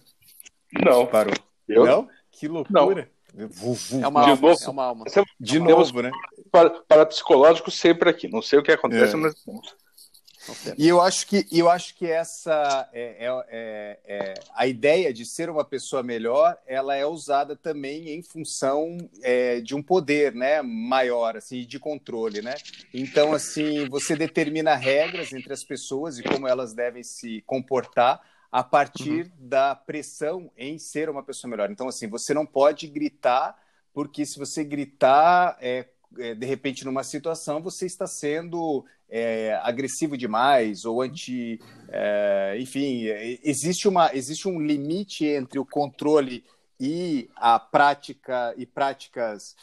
Não. 0.83 1.05
Parou. 1.05 1.33
Eu? 1.67 1.85
Não? 1.85 2.09
Que 2.29 2.47
loucura. 2.47 3.09
Não. 3.33 4.01
É 4.01 4.07
uma 4.07 4.21
alma. 4.21 4.35
Novo, 4.35 4.63
é 4.65 4.69
uma 4.69 4.83
alma. 4.83 5.05
De 5.39 5.59
novo, 5.59 6.01
né? 6.01 6.11
Para, 6.51 6.69
para 6.69 7.05
psicológico 7.05 7.71
sempre 7.71 8.09
aqui. 8.09 8.27
Não 8.27 8.41
sei 8.41 8.59
o 8.59 8.63
que 8.63 8.73
acontece, 8.73 9.13
é. 9.13 9.17
mas 9.17 9.35
e 10.77 10.87
eu 10.87 10.99
acho 10.99 11.27
que, 11.27 11.45
eu 11.51 11.69
acho 11.69 11.95
que 11.95 12.05
essa 12.05 12.89
é, 12.93 13.25
é, 13.25 13.45
é, 13.49 13.99
é, 14.05 14.33
a 14.55 14.67
ideia 14.67 15.13
de 15.13 15.25
ser 15.25 15.49
uma 15.49 15.63
pessoa 15.63 16.01
melhor, 16.01 16.57
ela 16.65 16.95
é 16.95 17.05
usada 17.05 17.55
também 17.55 18.09
em 18.09 18.21
função 18.21 18.97
é, 19.21 19.61
de 19.61 19.75
um 19.75 19.81
poder, 19.81 20.33
né, 20.33 20.61
maior, 20.61 21.37
assim, 21.37 21.65
de 21.65 21.79
controle, 21.79 22.41
né? 22.41 22.55
Então, 22.93 23.33
assim, 23.33 23.87
você 23.87 24.15
determina 24.15 24.75
regras 24.75 25.31
entre 25.33 25.53
as 25.53 25.63
pessoas 25.63 26.17
e 26.17 26.23
como 26.23 26.47
elas 26.47 26.73
devem 26.73 27.03
se 27.03 27.41
comportar 27.45 28.21
a 28.51 28.63
partir 28.63 29.25
uhum. 29.25 29.47
da 29.47 29.75
pressão 29.75 30.51
em 30.57 30.77
ser 30.77 31.09
uma 31.09 31.23
pessoa 31.23 31.49
melhor. 31.49 31.71
Então, 31.71 31.87
assim, 31.87 32.07
você 32.07 32.33
não 32.33 32.45
pode 32.45 32.87
gritar 32.87 33.57
porque 33.93 34.25
se 34.25 34.39
você 34.39 34.63
gritar 34.63 35.57
é, 35.59 35.85
é, 36.17 36.35
de 36.35 36.45
repente, 36.45 36.83
numa 36.83 37.03
situação, 37.03 37.61
você 37.61 37.85
está 37.85 38.05
sendo 38.07 38.85
é, 39.11 39.59
agressivo 39.61 40.17
demais 40.17 40.85
ou 40.85 41.01
anti. 41.01 41.59
É, 41.89 42.57
enfim, 42.57 43.03
existe, 43.43 43.87
uma, 43.87 44.15
existe 44.15 44.47
um 44.47 44.61
limite 44.61 45.25
entre 45.25 45.59
o 45.59 45.65
controle 45.65 46.45
e 46.79 47.29
a 47.35 47.59
prática 47.59 48.53
e 48.57 48.65
práticas. 48.65 49.55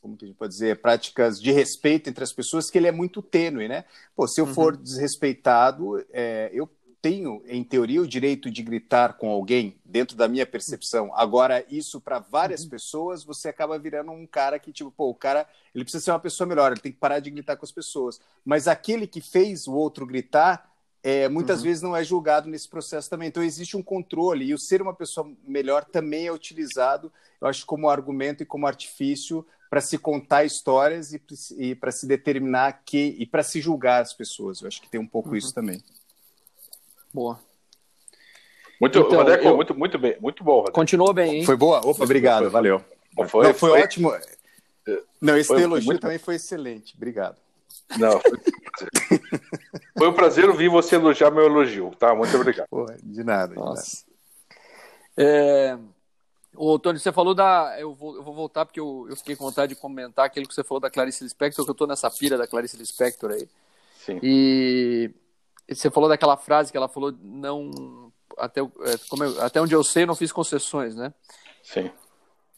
Como 0.00 0.16
que 0.16 0.24
a 0.24 0.28
gente 0.28 0.38
pode 0.38 0.54
dizer, 0.54 0.80
práticas 0.80 1.38
de 1.38 1.52
respeito 1.52 2.08
entre 2.08 2.24
as 2.24 2.32
pessoas, 2.32 2.70
que 2.70 2.78
ele 2.78 2.88
é 2.88 2.92
muito 2.92 3.20
tênue, 3.20 3.68
né? 3.68 3.84
Pô, 4.16 4.26
se 4.26 4.40
eu 4.40 4.46
for 4.46 4.74
uhum. 4.74 4.82
desrespeitado, 4.82 6.02
é, 6.10 6.50
eu 6.54 6.66
tenho, 7.02 7.42
em 7.46 7.64
teoria, 7.64 8.00
o 8.00 8.06
direito 8.06 8.48
de 8.48 8.62
gritar 8.62 9.14
com 9.14 9.28
alguém, 9.28 9.76
dentro 9.84 10.16
da 10.16 10.28
minha 10.28 10.46
percepção. 10.46 11.10
Agora, 11.16 11.66
isso 11.68 12.00
para 12.00 12.20
várias 12.20 12.62
uhum. 12.62 12.70
pessoas, 12.70 13.24
você 13.24 13.48
acaba 13.48 13.76
virando 13.76 14.12
um 14.12 14.24
cara 14.24 14.56
que, 14.56 14.72
tipo, 14.72 14.88
pô, 14.92 15.10
o 15.10 15.14
cara, 15.14 15.44
ele 15.74 15.82
precisa 15.82 16.04
ser 16.04 16.12
uma 16.12 16.20
pessoa 16.20 16.46
melhor, 16.46 16.70
ele 16.70 16.80
tem 16.80 16.92
que 16.92 16.98
parar 16.98 17.18
de 17.18 17.28
gritar 17.28 17.56
com 17.56 17.64
as 17.64 17.72
pessoas. 17.72 18.20
Mas 18.44 18.68
aquele 18.68 19.08
que 19.08 19.20
fez 19.20 19.66
o 19.66 19.74
outro 19.74 20.06
gritar, 20.06 20.70
é, 21.02 21.28
muitas 21.28 21.58
uhum. 21.58 21.64
vezes 21.64 21.82
não 21.82 21.96
é 21.96 22.04
julgado 22.04 22.48
nesse 22.48 22.68
processo 22.68 23.10
também. 23.10 23.26
Então, 23.26 23.42
existe 23.42 23.76
um 23.76 23.82
controle, 23.82 24.44
e 24.44 24.54
o 24.54 24.58
ser 24.58 24.80
uma 24.80 24.94
pessoa 24.94 25.28
melhor 25.44 25.84
também 25.84 26.28
é 26.28 26.32
utilizado, 26.32 27.12
eu 27.40 27.48
acho, 27.48 27.66
como 27.66 27.90
argumento 27.90 28.44
e 28.44 28.46
como 28.46 28.64
artifício 28.64 29.44
para 29.68 29.80
se 29.80 29.98
contar 29.98 30.44
histórias 30.44 31.12
e, 31.12 31.20
e 31.58 31.74
para 31.74 31.90
se 31.90 32.06
determinar 32.06 32.82
que, 32.84 33.16
e 33.18 33.26
para 33.26 33.42
se 33.42 33.60
julgar 33.60 34.02
as 34.02 34.12
pessoas. 34.12 34.60
Eu 34.60 34.68
acho 34.68 34.80
que 34.80 34.88
tem 34.88 35.00
um 35.00 35.06
pouco 35.06 35.30
uhum. 35.30 35.36
isso 35.36 35.52
também. 35.52 35.82
Boa. 37.12 37.38
Muito, 38.80 38.98
então, 38.98 39.28
eu... 39.28 39.56
muito, 39.56 39.74
muito 39.74 39.98
bem, 39.98 40.16
muito 40.20 40.42
bom. 40.42 40.58
Vadeco. 40.58 40.74
Continuou 40.74 41.12
bem, 41.12 41.36
hein? 41.36 41.44
Foi 41.44 41.56
boa? 41.56 41.78
Opa, 41.86 42.02
obrigado, 42.02 42.50
valeu. 42.50 42.80
Foi, 43.28 43.44
Não, 43.44 43.54
foi, 43.54 43.54
foi, 43.54 43.82
ótimo. 43.82 44.12
Não, 45.20 45.36
esse 45.36 45.48
foi, 45.48 45.62
elogio 45.62 45.98
também 46.00 46.18
foi 46.18 46.34
excelente, 46.34 46.94
obrigado. 46.96 47.36
Não, 47.96 48.18
foi, 48.20 48.40
foi 49.96 50.08
um 50.08 50.12
prazer 50.12 50.48
ouvir 50.48 50.68
você 50.68 50.96
elogiar 50.96 51.30
meu 51.30 51.44
elogio, 51.44 51.92
tá? 51.98 52.14
Muito 52.14 52.34
obrigado. 52.34 52.66
Porra, 52.68 52.96
de 53.02 53.22
nada. 53.22 53.54
Nossa. 53.54 54.04
De 54.04 54.04
nada. 54.06 54.12
É... 55.16 55.78
Ô, 56.54 56.78
Tony, 56.78 56.98
você 56.98 57.12
falou 57.12 57.34
da. 57.34 57.76
Eu 57.78 57.94
vou, 57.94 58.16
eu 58.16 58.22
vou 58.22 58.34
voltar 58.34 58.66
porque 58.66 58.80
eu, 58.80 59.06
eu 59.08 59.16
fiquei 59.16 59.36
com 59.36 59.44
vontade 59.44 59.74
de 59.74 59.80
comentar 59.80 60.26
aquilo 60.26 60.46
que 60.46 60.54
você 60.54 60.64
falou 60.64 60.80
da 60.80 60.90
Clarice 60.90 61.24
Lispector, 61.24 61.64
que 61.64 61.70
eu 61.70 61.74
tô 61.74 61.86
nessa 61.86 62.10
pira 62.10 62.36
da 62.36 62.46
Clarice 62.46 62.76
Lispector 62.76 63.30
aí. 63.30 63.48
Sim. 64.04 64.18
E 64.22 65.10
você 65.68 65.90
falou 65.90 66.08
daquela 66.08 66.36
frase 66.36 66.70
que 66.70 66.76
ela 66.76 66.88
falou, 66.88 67.12
não. 67.20 68.12
Até, 68.38 68.60
é, 68.60 68.64
eu, 68.64 69.42
até 69.42 69.60
onde 69.60 69.74
eu 69.74 69.84
sei, 69.84 70.06
não 70.06 70.14
fiz 70.14 70.32
concessões, 70.32 70.94
né? 70.94 71.12
Sim. 71.62 71.90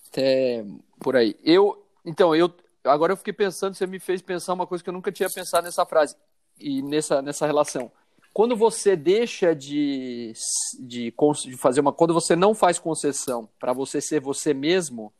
Até 0.09 0.65
por 1.01 1.17
aí. 1.17 1.37
Eu. 1.43 1.85
Então, 2.05 2.35
eu. 2.35 2.53
Agora 2.85 3.13
eu 3.13 3.17
fiquei 3.17 3.33
pensando, 3.33 3.75
você 3.75 3.87
me 3.87 3.99
fez 3.99 4.21
pensar 4.21 4.53
uma 4.53 4.67
coisa 4.67 4.85
que 4.85 4.91
eu 4.91 4.95
nunca 4.95 5.11
tinha 5.11 5.29
pensado 5.31 5.65
nessa 5.65 5.87
frase 5.87 6.17
e 6.59 6.83
nessa, 6.83 7.23
nessa 7.23 7.47
relação. 7.47 7.91
Quando 8.33 8.57
você 8.57 8.97
deixa 8.97 9.55
de, 9.55 10.33
de, 10.81 11.15
de 11.45 11.57
fazer 11.57 11.81
uma. 11.81 11.93
Quando 11.93 12.13
você 12.13 12.35
não 12.35 12.55
faz 12.55 12.79
concessão 12.79 13.49
para 13.59 13.73
você 13.73 14.01
ser 14.01 14.21
você 14.21 14.53
mesmo, 14.53 15.13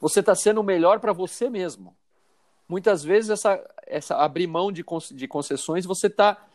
você 0.00 0.20
está 0.20 0.34
sendo 0.34 0.60
o 0.60 0.64
melhor 0.64 0.98
para 1.00 1.12
você 1.12 1.50
mesmo. 1.50 1.94
Muitas 2.68 3.04
vezes, 3.04 3.30
essa, 3.30 3.62
essa 3.86 4.16
abrir 4.16 4.46
mão 4.46 4.72
de, 4.72 4.84
de 5.12 5.28
concessões, 5.28 5.86
você 5.86 6.08
está 6.08 6.46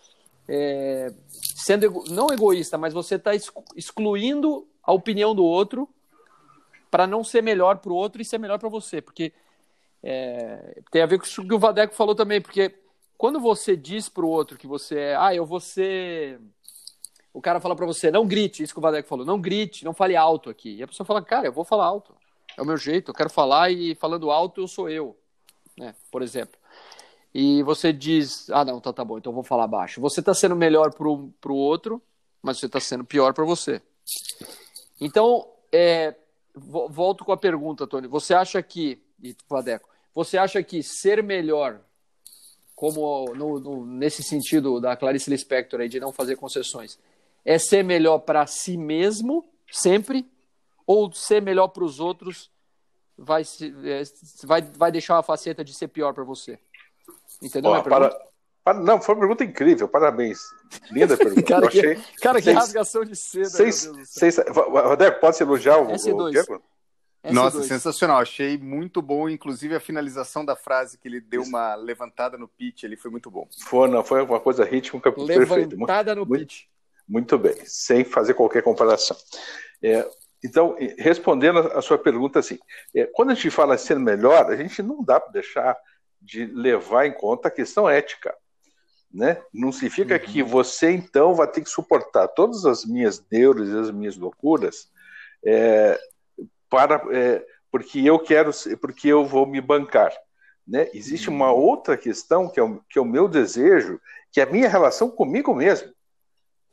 é, 0.47 1.13
sendo 1.31 1.85
ego, 1.85 2.03
não 2.09 2.27
egoísta, 2.31 2.77
mas 2.77 2.93
você 2.93 3.15
está 3.15 3.31
excluindo 3.75 4.67
a 4.83 4.91
opinião 4.91 5.33
do 5.33 5.43
outro 5.43 5.87
para 6.89 7.07
não 7.07 7.23
ser 7.23 7.41
melhor 7.41 7.77
para 7.77 7.91
o 7.91 7.95
outro 7.95 8.21
e 8.21 8.25
ser 8.25 8.37
melhor 8.37 8.59
para 8.59 8.69
você, 8.69 9.01
porque 9.01 9.31
é, 10.03 10.81
tem 10.91 11.01
a 11.01 11.05
ver 11.05 11.19
com 11.19 11.25
o 11.25 11.47
que 11.47 11.53
o 11.53 11.59
Vadeco 11.59 11.93
falou 11.93 12.15
também, 12.15 12.41
porque 12.41 12.75
quando 13.17 13.39
você 13.39 13.77
diz 13.77 14.09
para 14.09 14.25
o 14.25 14.29
outro 14.29 14.57
que 14.57 14.67
você 14.67 14.97
é, 14.97 15.15
ah, 15.15 15.33
eu 15.33 15.45
vou 15.45 15.59
ser 15.59 16.39
o 17.33 17.41
cara 17.41 17.61
fala 17.61 17.77
para 17.77 17.85
você, 17.85 18.11
não 18.11 18.27
grite, 18.27 18.61
isso 18.61 18.73
que 18.73 18.79
o 18.79 18.81
Vadeco 18.81 19.07
falou, 19.07 19.25
não 19.25 19.39
grite, 19.39 19.85
não 19.85 19.93
fale 19.93 20.17
alto 20.17 20.49
aqui. 20.49 20.75
E 20.75 20.83
a 20.83 20.87
pessoa 20.87 21.07
fala, 21.07 21.21
cara, 21.21 21.47
eu 21.47 21.53
vou 21.53 21.63
falar 21.63 21.85
alto. 21.85 22.13
É 22.57 22.61
o 22.61 22.65
meu 22.65 22.75
jeito, 22.75 23.11
eu 23.11 23.15
quero 23.15 23.29
falar 23.29 23.71
e 23.71 23.95
falando 23.95 24.29
alto 24.29 24.59
eu 24.59 24.67
sou 24.67 24.89
eu, 24.89 25.17
né? 25.77 25.95
Por 26.11 26.21
exemplo 26.21 26.60
e 27.33 27.63
você 27.63 27.93
diz, 27.93 28.49
ah, 28.49 28.65
não, 28.65 28.81
tá, 28.81 28.91
tá 28.91 29.05
bom, 29.05 29.17
então 29.17 29.31
vou 29.31 29.43
falar 29.43 29.67
baixo. 29.67 30.01
Você 30.01 30.19
está 30.19 30.33
sendo 30.33 30.55
melhor 30.55 30.93
para 30.93 31.07
o 31.07 31.55
outro, 31.55 32.01
mas 32.41 32.59
você 32.59 32.65
está 32.65 32.79
sendo 32.79 33.05
pior 33.05 33.33
para 33.33 33.45
você. 33.45 33.81
Então, 34.99 35.47
é, 35.71 36.13
volto 36.53 37.23
com 37.23 37.31
a 37.31 37.37
pergunta, 37.37 37.87
Tony. 37.87 38.07
Você 38.07 38.33
acha 38.33 38.61
que, 38.61 39.01
e 39.23 39.35
Vadeco, 39.47 39.87
você 40.13 40.37
acha 40.37 40.61
que 40.61 40.83
ser 40.83 41.23
melhor, 41.23 41.79
como 42.75 43.33
no, 43.33 43.59
no, 43.59 43.85
nesse 43.85 44.21
sentido 44.23 44.81
da 44.81 44.97
Clarice 44.97 45.29
Lispector 45.29 45.79
aí, 45.79 45.87
de 45.87 45.99
não 45.99 46.11
fazer 46.11 46.35
concessões, 46.35 46.99
é 47.45 47.57
ser 47.57 47.83
melhor 47.83 48.19
para 48.19 48.45
si 48.45 48.75
mesmo, 48.75 49.45
sempre, 49.71 50.29
ou 50.85 51.11
ser 51.13 51.41
melhor 51.41 51.69
para 51.69 51.85
os 51.85 52.01
outros 52.01 52.51
vai, 53.21 53.43
é, 53.43 54.03
vai, 54.43 54.61
vai 54.61 54.91
deixar 54.91 55.15
uma 55.15 55.23
faceta 55.23 55.63
de 55.63 55.73
ser 55.73 55.87
pior 55.87 56.13
para 56.13 56.23
você? 56.23 56.59
Entendeu 57.41 57.71
Ó, 57.71 57.81
para, 57.81 58.09
para, 58.63 58.79
não, 58.79 59.01
foi 59.01 59.15
uma 59.15 59.21
pergunta 59.21 59.43
incrível, 59.43 59.87
parabéns. 59.87 60.39
Linda 60.91 61.15
pergunta. 61.17 61.43
cara, 61.43 61.67
achei, 61.67 61.95
que, 61.95 62.21
cara, 62.21 62.41
que 62.41 62.51
rasgação 62.51 63.03
de 63.03 63.15
seda. 63.15 63.49
Seis, 63.49 63.89
seis, 64.05 64.37
Rodrigo, 64.37 65.19
pode 65.19 65.37
se 65.37 65.43
elogiar 65.43 65.77
o, 65.77 65.87
S2. 65.87 66.13
o 66.13 66.29
Diego? 66.29 66.63
Nossa, 67.23 67.61
sensacional. 67.63 68.17
Achei 68.17 68.57
muito 68.57 69.01
bom. 69.01 69.29
Inclusive, 69.29 69.75
a 69.75 69.79
finalização 69.79 70.43
da 70.43 70.55
frase 70.55 70.97
que 70.97 71.07
ele 71.07 71.21
deu 71.21 71.43
uma 71.43 71.75
levantada 71.75 72.37
no 72.37 72.47
pitch, 72.47 72.83
ele 72.83 72.97
foi 72.97 73.11
muito 73.11 73.29
bom. 73.29 73.47
Foi, 73.63 73.87
não, 73.87 74.03
foi 74.03 74.23
uma 74.23 74.39
coisa 74.39 74.63
rítmica 74.63 75.11
perfeita. 75.11 75.75
Levantada 75.75 76.15
no 76.15 76.25
muito, 76.25 76.41
pitch. 76.41 76.63
Muito 77.07 77.37
bem, 77.37 77.55
sem 77.65 78.03
fazer 78.03 78.33
qualquer 78.33 78.63
comparação. 78.63 79.15
É, 79.83 80.07
então, 80.43 80.75
respondendo 80.97 81.59
a 81.59 81.81
sua 81.81 81.97
pergunta, 81.97 82.39
assim, 82.39 82.57
é, 82.95 83.05
quando 83.05 83.31
a 83.31 83.35
gente 83.35 83.51
fala 83.51 83.77
sendo 83.77 84.01
melhor, 84.01 84.49
a 84.49 84.55
gente 84.55 84.81
não 84.81 85.03
dá 85.03 85.19
para 85.19 85.31
deixar 85.31 85.77
de 86.21 86.45
levar 86.45 87.05
em 87.05 87.13
conta 87.13 87.47
a 87.47 87.51
questão 87.51 87.89
ética. 87.89 88.33
Né? 89.13 89.41
Não 89.53 89.71
significa 89.71 90.13
uhum. 90.13 90.19
que 90.19 90.43
você, 90.43 90.91
então, 90.91 91.33
vai 91.33 91.47
ter 91.47 91.61
que 91.61 91.69
suportar 91.69 92.27
todas 92.29 92.65
as 92.65 92.85
minhas 92.85 93.23
neuras 93.29 93.69
e 93.69 93.77
as 93.77 93.91
minhas 93.91 94.15
loucuras 94.15 94.89
é, 95.45 95.99
para, 96.69 97.03
é, 97.11 97.45
porque 97.69 97.99
eu 97.99 98.19
quero, 98.19 98.51
porque 98.79 99.09
eu 99.09 99.25
vou 99.25 99.45
me 99.45 99.59
bancar. 99.59 100.13
Né? 100.65 100.89
Existe 100.93 101.29
uhum. 101.29 101.35
uma 101.35 101.51
outra 101.51 101.97
questão 101.97 102.49
que 102.49 102.59
é, 102.59 102.63
o, 102.63 102.79
que 102.89 102.97
é 102.97 103.01
o 103.01 103.05
meu 103.05 103.27
desejo, 103.27 103.99
que 104.31 104.39
é 104.39 104.43
a 104.43 104.49
minha 104.49 104.69
relação 104.69 105.09
comigo 105.09 105.53
mesmo. 105.53 105.91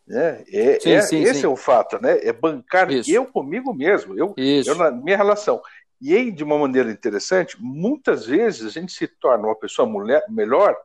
Né? 0.06 0.44
É, 0.50 0.80
sim, 0.80 0.90
é, 0.90 1.00
sim, 1.02 1.22
esse 1.22 1.40
sim. 1.40 1.46
é 1.46 1.48
o 1.48 1.56
fato, 1.56 2.00
né? 2.00 2.18
É 2.22 2.32
bancar 2.32 2.90
Isso. 2.90 3.10
eu 3.10 3.26
comigo 3.26 3.74
mesmo, 3.74 4.18
eu, 4.18 4.34
eu 4.38 4.74
na 4.74 4.90
minha 4.90 5.18
relação. 5.18 5.60
E 6.00 6.14
aí, 6.14 6.30
de 6.30 6.44
uma 6.44 6.58
maneira 6.58 6.90
interessante, 6.90 7.56
muitas 7.60 8.26
vezes 8.26 8.66
a 8.66 8.80
gente 8.80 8.92
se 8.92 9.06
torna 9.06 9.48
uma 9.48 9.56
pessoa 9.56 9.88
mulher, 9.88 10.24
melhor 10.28 10.76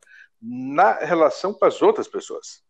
na 0.42 0.94
relação 0.94 1.54
com 1.54 1.66
as 1.66 1.82
outras 1.82 2.08
pessoas. 2.08 2.64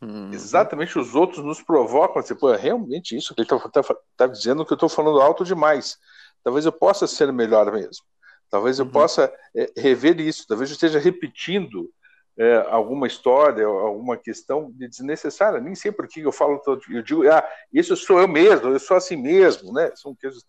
Uhum. 0.00 0.32
Exatamente, 0.32 0.98
os 0.98 1.14
outros 1.14 1.44
nos 1.44 1.60
provocam, 1.60 2.22
tipo, 2.22 2.48
é 2.50 2.56
realmente 2.56 3.14
isso 3.16 3.34
que 3.34 3.42
ele 3.42 3.48
está 3.52 3.82
tá, 3.82 3.96
tá 4.16 4.26
dizendo 4.26 4.64
que 4.64 4.72
eu 4.72 4.76
estou 4.76 4.88
falando 4.88 5.20
alto 5.20 5.44
demais. 5.44 5.98
Talvez 6.42 6.64
eu 6.64 6.72
possa 6.72 7.06
ser 7.06 7.30
melhor 7.32 7.70
mesmo. 7.72 8.04
Talvez 8.48 8.78
eu 8.78 8.86
uhum. 8.86 8.90
possa 8.90 9.32
é, 9.54 9.70
rever 9.76 10.18
isso. 10.20 10.46
Talvez 10.46 10.70
eu 10.70 10.74
esteja 10.74 10.98
repetindo 10.98 11.90
é, 12.38 12.56
alguma 12.68 13.06
história, 13.06 13.66
alguma 13.66 14.16
questão 14.16 14.70
desnecessária. 14.72 15.60
Nem 15.60 15.74
sei 15.74 15.92
por 15.92 16.08
que 16.08 16.20
eu 16.20 16.32
falo, 16.32 16.60
eu 16.88 17.02
digo, 17.02 17.30
ah, 17.30 17.46
isso 17.72 17.94
sou 17.96 18.18
eu 18.18 18.26
mesmo, 18.26 18.70
eu 18.70 18.80
sou 18.80 18.96
assim 18.96 19.16
mesmo, 19.16 19.72
né? 19.72 19.92
São 19.94 20.16
coisas 20.16 20.42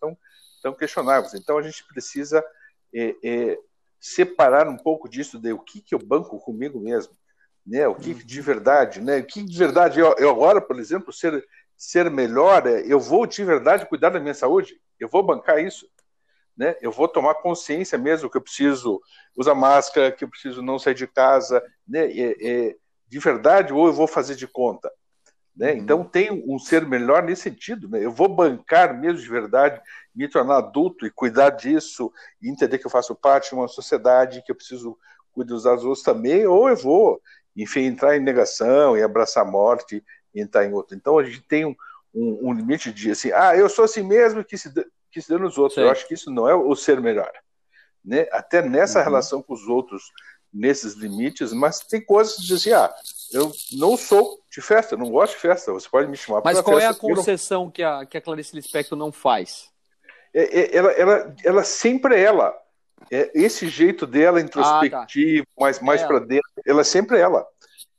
tão, 0.62 0.72
tão 0.72 0.74
questionáveis. 0.74 1.34
Então 1.34 1.58
a 1.58 1.62
gente 1.62 1.84
precisa 1.86 2.44
é, 2.94 3.14
é, 3.22 3.58
separar 4.00 4.68
um 4.68 4.76
pouco 4.76 5.08
disso 5.08 5.38
de 5.38 5.52
o 5.52 5.58
que, 5.58 5.80
que 5.80 5.94
eu 5.94 5.98
banco 5.98 6.38
comigo 6.38 6.80
mesmo, 6.80 7.12
né? 7.66 7.86
O 7.88 7.94
que 7.94 8.14
de 8.14 8.40
verdade, 8.40 9.00
né? 9.00 9.18
O 9.18 9.24
que 9.24 9.42
de 9.42 9.58
verdade 9.58 10.00
eu, 10.00 10.14
eu 10.18 10.30
agora, 10.30 10.60
por 10.60 10.78
exemplo, 10.78 11.12
ser 11.12 11.44
ser 11.76 12.08
melhor, 12.08 12.64
é, 12.66 12.84
eu 12.86 13.00
vou 13.00 13.26
de 13.26 13.44
verdade 13.44 13.86
cuidar 13.86 14.10
da 14.10 14.20
minha 14.20 14.34
saúde, 14.34 14.80
eu 15.00 15.08
vou 15.08 15.20
bancar 15.20 15.58
isso, 15.58 15.88
né? 16.56 16.76
Eu 16.80 16.92
vou 16.92 17.08
tomar 17.08 17.34
consciência 17.36 17.98
mesmo 17.98 18.30
que 18.30 18.36
eu 18.36 18.42
preciso 18.42 19.00
usar 19.36 19.54
máscara, 19.54 20.12
que 20.12 20.22
eu 20.22 20.28
preciso 20.28 20.62
não 20.62 20.78
sair 20.78 20.94
de 20.94 21.08
casa, 21.08 21.60
né? 21.86 22.06
É, 22.12 22.36
é, 22.40 22.76
de 23.08 23.18
verdade 23.18 23.72
ou 23.72 23.86
eu 23.86 23.92
vou 23.92 24.06
fazer 24.06 24.36
de 24.36 24.46
conta, 24.46 24.92
né? 25.56 25.72
Uhum. 25.72 25.78
Então 25.78 26.04
tem 26.04 26.30
um 26.30 26.58
ser 26.58 26.86
melhor 26.86 27.22
nesse 27.22 27.42
sentido, 27.42 27.88
né? 27.88 28.04
Eu 28.04 28.10
vou 28.10 28.28
bancar 28.28 28.98
mesmo 28.98 29.20
de 29.20 29.28
verdade, 29.28 29.80
me 30.14 30.28
tornar 30.28 30.58
adulto 30.58 31.06
e 31.06 31.10
cuidar 31.10 31.50
disso, 31.50 32.12
e 32.40 32.48
entender 32.48 32.78
que 32.78 32.86
eu 32.86 32.90
faço 32.90 33.14
parte 33.14 33.50
de 33.50 33.54
uma 33.54 33.68
sociedade 33.68 34.42
que 34.44 34.50
eu 34.50 34.56
preciso 34.56 34.96
cuidar 35.32 35.54
dos 35.54 35.64
outros 35.66 36.02
também, 36.02 36.46
ou 36.46 36.68
eu 36.68 36.76
vou, 36.76 37.20
enfim, 37.56 37.82
entrar 37.82 38.16
em 38.16 38.20
negação 38.20 38.96
e 38.96 39.02
abraçar 39.02 39.46
a 39.46 39.50
morte 39.50 40.02
e 40.34 40.40
entrar 40.40 40.64
em 40.66 40.72
outro. 40.72 40.96
Então 40.96 41.18
a 41.18 41.24
gente 41.24 41.42
tem 41.42 41.64
um, 41.64 41.74
um, 42.14 42.48
um 42.48 42.52
limite 42.52 42.92
de 42.92 43.10
assim, 43.10 43.30
ah, 43.32 43.56
eu 43.56 43.68
sou 43.68 43.84
assim 43.84 44.02
mesmo 44.02 44.44
que 44.44 44.56
se 44.56 44.70
que 45.12 45.20
se 45.20 45.28
dê 45.28 45.38
nos 45.38 45.58
outros. 45.58 45.74
Sim. 45.74 45.82
Eu 45.82 45.90
acho 45.90 46.08
que 46.08 46.14
isso 46.14 46.30
não 46.30 46.48
é 46.48 46.54
o 46.54 46.74
ser 46.74 47.00
melhor. 47.00 47.30
Né? 48.02 48.26
Até 48.32 48.62
nessa 48.62 48.98
uhum. 48.98 49.04
relação 49.04 49.42
com 49.42 49.52
os 49.52 49.68
outros, 49.68 50.10
nesses 50.52 50.94
limites, 50.94 51.52
mas 51.52 51.80
tem 51.80 52.04
coisas 52.04 52.36
que 52.36 52.42
dizem 52.42 52.72
assim, 52.72 52.72
ah, 52.72 52.94
eu 53.32 53.52
não 53.72 53.96
sou 53.96 54.38
de 54.50 54.60
festa, 54.60 54.96
não 54.96 55.10
gosto 55.10 55.34
de 55.34 55.40
festa, 55.40 55.72
você 55.72 55.88
pode 55.88 56.08
me 56.08 56.16
chamar 56.16 56.42
Mas 56.44 56.60
qual 56.60 56.78
festa, 56.78 56.88
é 56.88 56.90
a 56.90 56.94
concessão 56.94 57.64
não... 57.64 57.70
que, 57.70 57.82
a, 57.82 58.04
que 58.04 58.18
a 58.18 58.20
Clarice 58.20 58.54
Lispector 58.54 58.96
não 58.96 59.10
faz? 59.10 59.70
É, 60.34 60.60
é, 60.60 60.76
ela, 60.76 60.92
ela, 60.92 61.34
ela 61.44 61.64
sempre 61.64 62.16
é 62.16 62.20
ela. 62.20 62.54
É 63.10 63.30
esse 63.34 63.68
jeito 63.68 64.06
dela 64.06 64.40
introspectivo, 64.40 65.46
ah, 65.50 65.54
tá. 65.54 65.64
mais, 65.64 65.80
mais 65.80 66.02
para 66.02 66.20
dentro, 66.20 66.50
ela 66.64 66.80
é 66.82 66.84
sempre 66.84 67.18
ela. 67.18 67.46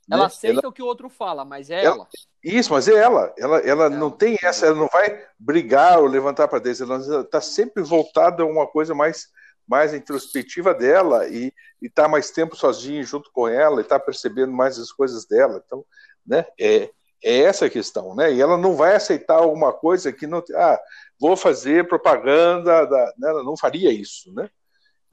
Ela 0.10 0.22
né? 0.22 0.26
aceita 0.26 0.60
ela... 0.62 0.70
o 0.70 0.74
que 0.74 0.82
o 0.82 0.86
outro 0.86 1.10
fala, 1.10 1.46
mas 1.46 1.70
é 1.70 1.84
ela. 1.84 1.96
ela. 1.96 2.08
Isso, 2.44 2.74
mas 2.74 2.88
é 2.88 2.96
ela. 2.96 3.34
Ela, 3.38 3.60
ela 3.60 3.86
é. 3.86 3.90
não 3.90 4.12
tem 4.12 4.38
essa, 4.42 4.66
ela 4.66 4.76
não 4.76 4.88
vai 4.88 5.24
brigar 5.40 6.00
ou 6.00 6.08
levantar 6.08 6.48
para 6.48 6.60
dentro, 6.60 6.84
ela 6.84 7.22
está 7.22 7.40
sempre 7.40 7.84
voltada 7.84 8.44
a 8.44 8.46
uma 8.46 8.68
coisa 8.68 8.94
mais, 8.94 9.28
mais 9.68 9.94
introspectiva 9.94 10.74
dela 10.74 11.28
e 11.28 11.54
está 11.82 12.08
mais 12.08 12.32
tempo 12.32 12.56
sozinho 12.56 13.04
junto 13.04 13.32
com 13.32 13.48
ela 13.48 13.80
e 13.80 13.84
está 13.84 14.00
percebendo 14.00 14.52
mais 14.52 14.78
as 14.78 14.92
coisas 14.92 15.26
dela. 15.26 15.62
Então, 15.66 15.86
né, 16.26 16.46
é, 16.60 16.90
é 17.24 17.40
essa 17.40 17.66
a 17.66 17.70
questão, 17.70 18.14
né? 18.16 18.34
E 18.34 18.42
ela 18.42 18.58
não 18.58 18.76
vai 18.76 18.96
aceitar 18.96 19.36
alguma 19.36 19.72
coisa 19.72 20.12
que 20.12 20.28
não. 20.28 20.44
Ah, 20.56 20.80
vou 21.20 21.38
fazer 21.38 21.88
propaganda, 21.88 22.86
da, 22.86 23.14
né? 23.18 23.30
ela 23.30 23.44
não 23.44 23.56
faria 23.56 23.92
isso, 23.92 24.34
né? 24.34 24.50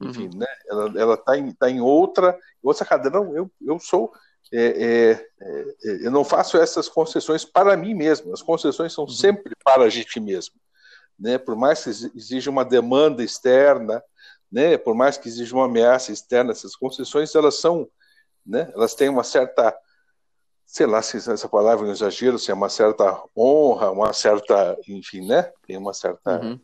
Enfim, 0.01 0.29
uhum. 0.33 0.39
né? 0.39 0.47
Ela 0.99 1.13
está 1.13 1.37
em, 1.37 1.51
tá 1.53 1.69
em 1.69 1.79
outra, 1.79 2.37
outra 2.61 2.85
cadeira. 2.85 3.19
Não, 3.19 3.35
eu, 3.35 3.51
eu 3.65 3.79
sou 3.79 4.11
é, 4.53 4.59
é, 4.59 5.27
é, 5.41 6.05
eu 6.05 6.11
não 6.11 6.25
faço 6.25 6.57
essas 6.57 6.89
concessões 6.89 7.45
para 7.45 7.77
mim 7.77 7.93
mesmo. 7.93 8.33
As 8.33 8.41
concessões 8.41 8.93
são 8.93 9.05
uhum. 9.05 9.09
sempre 9.09 9.53
para 9.63 9.83
a 9.83 9.89
gente 9.89 10.19
mesmo. 10.19 10.55
Né? 11.17 11.37
Por 11.37 11.55
mais 11.55 11.83
que 11.83 11.89
exija 11.89 12.49
uma 12.49 12.65
demanda 12.65 13.23
externa, 13.23 14.03
né? 14.51 14.77
por 14.77 14.93
mais 14.93 15.17
que 15.17 15.27
exija 15.27 15.55
uma 15.55 15.65
ameaça 15.65 16.11
externa, 16.11 16.51
essas 16.51 16.75
concessões 16.75 17.33
elas 17.33 17.55
são, 17.59 17.87
né? 18.45 18.71
elas 18.73 18.93
têm 18.93 19.09
uma 19.09 19.23
certa, 19.23 19.75
sei 20.65 20.85
lá 20.85 21.01
se 21.01 21.17
essa 21.17 21.47
palavra 21.47 21.85
é 21.85 21.89
um 21.89 21.93
exagero, 21.93 22.37
se 22.37 22.51
é 22.51 22.53
uma 22.53 22.69
certa 22.69 23.23
honra, 23.35 23.91
uma 23.91 24.11
certa, 24.13 24.77
enfim, 24.87 25.25
né? 25.25 25.51
tem 25.65 25.77
uma 25.77 25.93
certa 25.93 26.41
uhum. 26.41 26.59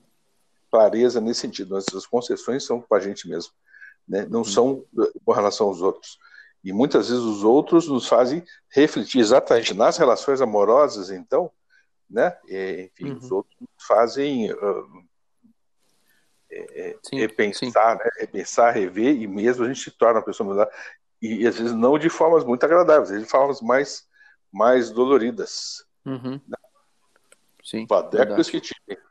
clareza 0.70 1.22
nesse 1.22 1.42
sentido. 1.42 1.78
As 1.78 2.06
concessões 2.06 2.66
são 2.66 2.82
para 2.82 2.98
a 2.98 3.02
gente 3.02 3.28
mesmo, 3.28 3.54
né? 4.08 4.28
não 4.30 4.40
uhum. 4.40 4.46
são 4.46 4.86
com 5.24 5.32
relação 5.32 5.68
aos 5.68 5.82
outros. 5.82 6.18
E 6.64 6.74
muitas 6.74 7.08
vezes 7.08 7.24
os 7.24 7.44
outros 7.44 7.88
nos 7.88 8.08
fazem 8.08 8.44
refletir 8.70 9.20
exatamente 9.20 9.74
nas 9.74 9.96
relações 9.98 10.42
amorosas, 10.42 11.10
então, 11.10 11.50
né? 12.10 12.36
E, 12.48 12.92
enfim, 12.92 13.12
uhum. 13.12 13.18
os 13.18 13.32
outros 13.32 13.56
fazem 13.88 14.52
uh, 14.52 15.07
é, 16.60 16.98
sim, 17.04 17.20
repensar, 17.20 17.98
sim. 17.98 18.04
Né? 18.04 18.10
repensar, 18.20 18.72
rever, 18.72 19.16
e 19.16 19.28
mesmo 19.28 19.66
a 19.66 19.68
gente 19.68 19.82
se 19.82 19.92
torna 19.92 20.20
uma 20.20 20.26
pessoa 20.26 20.50
melhor. 20.50 20.70
E, 21.22 21.44
e 21.44 21.48
às 21.48 21.58
vezes 21.58 21.74
não 21.74 21.98
de 21.98 22.10
formas 22.10 22.44
muito 22.44 22.64
agradáveis, 22.64 23.22
de 23.22 23.30
formas 23.30 23.62
mais, 23.62 24.08
mais 24.52 24.90
doloridas. 24.90 25.86
Uhum. 26.06 26.40
Né? 26.48 26.58
Sim. 27.64 27.86
Que 27.86 28.62
tive. 28.62 29.02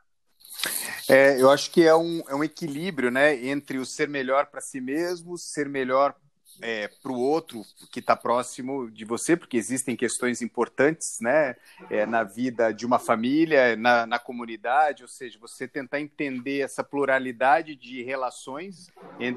É, 1.07 1.41
eu 1.41 1.49
acho 1.49 1.71
que 1.71 1.83
é 1.83 1.95
um, 1.95 2.21
é 2.27 2.35
um 2.35 2.43
equilíbrio 2.43 3.09
né, 3.09 3.45
entre 3.45 3.77
o 3.77 3.85
ser 3.85 4.09
melhor 4.09 4.47
para 4.47 4.59
si 4.59 4.81
mesmo, 4.81 5.37
ser 5.37 5.69
melhor 5.69 6.15
é, 6.61 6.87
para 6.87 7.11
o 7.11 7.19
outro 7.19 7.63
que 7.91 7.99
está 7.99 8.15
próximo 8.15 8.89
de 8.89 9.05
você, 9.05 9.35
porque 9.35 9.57
existem 9.57 9.95
questões 9.95 10.41
importantes 10.41 11.19
né, 11.21 11.55
é, 11.89 12.05
na 12.05 12.23
vida 12.23 12.71
de 12.73 12.85
uma 12.85 12.99
família, 12.99 13.75
na, 13.75 14.05
na, 14.05 14.19
comunidade, 14.19 15.03
ou 15.03 15.09
seja, 15.09 15.37
você 15.39 15.67
tentar 15.67 15.99
entender 15.99 16.59
essa 16.59 16.83
pluralidade 16.83 17.75
de 17.75 18.03
relações, 18.03 18.91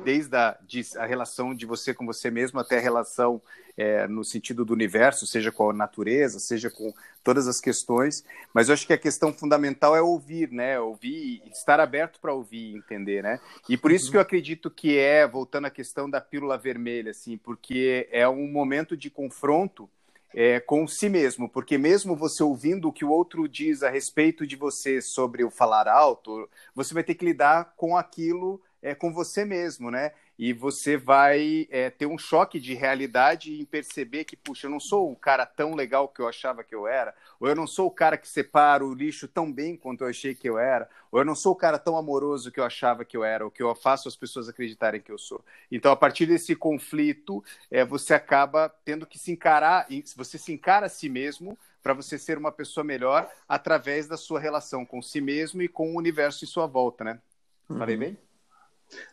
desde 0.05 0.37
a, 0.37 0.59
de, 0.63 0.83
a 0.97 1.07
relação 1.07 1.55
de 1.55 1.67
você 1.67 1.93
com 1.95 2.07
você 2.07 2.31
mesmo 2.31 2.59
até 2.59 2.79
a 2.79 2.81
relação 2.81 3.41
é, 3.77 4.07
no 4.07 4.25
sentido 4.25 4.65
do 4.65 4.73
universo, 4.73 5.27
seja 5.27 5.51
com 5.51 5.71
a 5.71 5.73
natureza, 5.73 6.39
seja 6.39 6.71
com 6.71 6.93
todas 7.23 7.47
as 7.47 7.61
questões, 7.61 8.25
mas 8.53 8.69
eu 8.69 8.75
acho 8.75 8.87
que 8.87 8.93
a 8.93 8.99
questão 8.99 9.33
fundamental 9.33 9.95
é 9.95 10.03
ouvir, 10.03 10.51
né? 10.51 10.79
Ouvir, 10.81 11.43
estar 11.53 11.81
aberto 11.81 12.19
para 12.21 12.33
ouvir 12.33 12.73
e 12.73 12.77
entender, 12.77 13.23
né? 13.23 13.41
E 13.69 13.77
por 13.77 13.91
isso 13.91 14.11
que 14.11 14.17
eu 14.17 14.21
acredito 14.21 14.71
que 14.71 14.99
é, 14.99 15.27
voltando 15.27 15.67
à 15.67 15.71
questão 15.71 16.09
da 16.09 16.21
pílula 16.21 16.57
vermelha, 16.57 17.11
assim, 17.11 17.37
porque 17.37 18.09
é 18.11 18.29
um 18.29 18.51
momento 18.51 18.97
de 18.97 19.11
confronto 19.11 19.89
é, 20.35 20.61
com 20.61 20.87
si 20.87 21.09
mesmo, 21.09 21.49
porque 21.49 21.77
mesmo 21.77 22.15
você 22.15 22.43
ouvindo 22.43 22.89
o 22.89 22.93
que 22.93 23.05
o 23.05 23.11
outro 23.11 23.49
diz 23.49 23.83
a 23.83 23.91
respeito 23.91 24.47
de 24.47 24.57
você 24.57 25.01
sobre 25.01 25.45
o 25.45 25.51
falar 25.51 25.89
alto, 25.89 26.49
você 26.75 26.95
vai 26.95 27.03
ter 27.03 27.15
que 27.15 27.25
lidar 27.25 27.75
com 27.77 27.97
aquilo 27.97 28.61
é, 28.83 28.95
com 28.95 29.13
você 29.13 29.45
mesmo, 29.45 29.91
né? 29.91 30.13
E 30.41 30.55
você 30.55 30.97
vai 30.97 31.69
é, 31.71 31.91
ter 31.91 32.07
um 32.07 32.17
choque 32.17 32.59
de 32.59 32.73
realidade 32.73 33.61
em 33.61 33.65
perceber 33.67 34.25
que, 34.25 34.35
puxa, 34.35 34.67
eu 34.67 34.71
não 34.71 34.81
sou 34.81 35.13
o 35.13 35.15
cara 35.15 35.45
tão 35.45 35.75
legal 35.75 36.09
que 36.09 36.19
eu 36.19 36.27
achava 36.27 36.65
que 36.65 36.75
eu 36.75 36.87
era, 36.87 37.15
ou 37.39 37.47
eu 37.47 37.55
não 37.55 37.67
sou 37.67 37.89
o 37.89 37.91
cara 37.91 38.17
que 38.17 38.27
separa 38.27 38.83
o 38.83 38.95
lixo 38.95 39.29
tão 39.29 39.53
bem 39.53 39.77
quanto 39.77 40.03
eu 40.03 40.09
achei 40.09 40.35
que 40.35 40.49
eu 40.49 40.59
era, 40.59 40.89
ou 41.13 41.19
eu 41.19 41.27
não 41.27 41.35
sou 41.35 41.53
o 41.53 41.57
cara 41.57 41.79
tão 41.79 41.95
amoroso 41.95 42.51
que 42.51 42.59
eu 42.59 42.65
achava 42.65 43.05
que 43.05 43.15
eu 43.15 43.23
era, 43.23 43.45
ou 43.45 43.51
que 43.51 43.63
eu 43.63 43.75
faço 43.75 44.09
as 44.09 44.17
pessoas 44.17 44.49
acreditarem 44.49 45.03
que 45.03 45.13
eu 45.13 45.19
sou. 45.19 45.45
Então, 45.71 45.93
a 45.93 45.97
partir 45.97 46.25
desse 46.25 46.57
conflito, 46.57 47.45
é, 47.71 47.85
você 47.85 48.15
acaba 48.15 48.75
tendo 48.83 49.07
que 49.07 49.19
se 49.19 49.31
encarar, 49.31 49.89
você 50.17 50.39
se 50.39 50.55
encara 50.55 50.87
a 50.87 50.89
si 50.89 51.11
mesmo 51.11 51.59
para 51.83 51.93
você 51.93 52.19
ser 52.19 52.39
uma 52.39 52.51
pessoa 52.51 52.83
melhor 52.83 53.31
através 53.47 54.09
da 54.09 54.17
sua 54.17 54.41
relação 54.41 54.87
com 54.87 55.03
si 55.03 55.21
mesmo 55.21 55.61
e 55.61 55.69
com 55.69 55.93
o 55.93 55.99
universo 55.99 56.47
em 56.47 56.49
sua 56.49 56.67
volta, 56.67 57.05
né? 57.05 57.21
Falei 57.69 57.99
bem? 57.99 58.30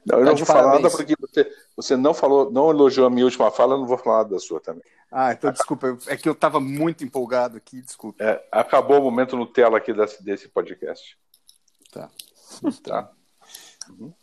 Não, 0.06 0.20
eu 0.20 0.26
tá 0.26 0.32
não 0.32 0.38
vou 0.38 0.46
falar 0.46 0.74
nada 0.74 0.90
porque 0.90 1.16
você, 1.20 1.52
você 1.76 1.98
não 1.98 2.14
falou, 2.14 2.52
não 2.52 2.70
elogiou 2.70 3.08
a 3.08 3.10
minha 3.10 3.26
última 3.26 3.52
fala, 3.52 3.76
eu 3.76 3.80
não 3.80 3.88
vou 3.88 3.98
falar 3.98 4.18
nada 4.18 4.30
da 4.32 4.40
sua 4.40 4.60
também. 4.60 4.84
Ah, 5.12 5.32
então 5.32 5.52
desculpa, 5.52 5.98
é 6.08 6.18
que 6.18 6.28
eu 6.28 6.34
estava 6.34 6.60
muito 6.60 7.04
empolgado 7.04 7.58
aqui, 7.58 7.82
desculpa. 7.82 8.24
É, 8.24 8.46
acabou 8.52 9.00
o 9.00 9.04
momento 9.04 9.38
Nutella 9.38 9.78
aqui 9.78 9.94
desse, 9.94 10.24
desse 10.24 10.48
podcast. 10.50 11.18
Tá. 11.92 12.10
Tá. 12.84 13.12
Uhum. 13.90 14.14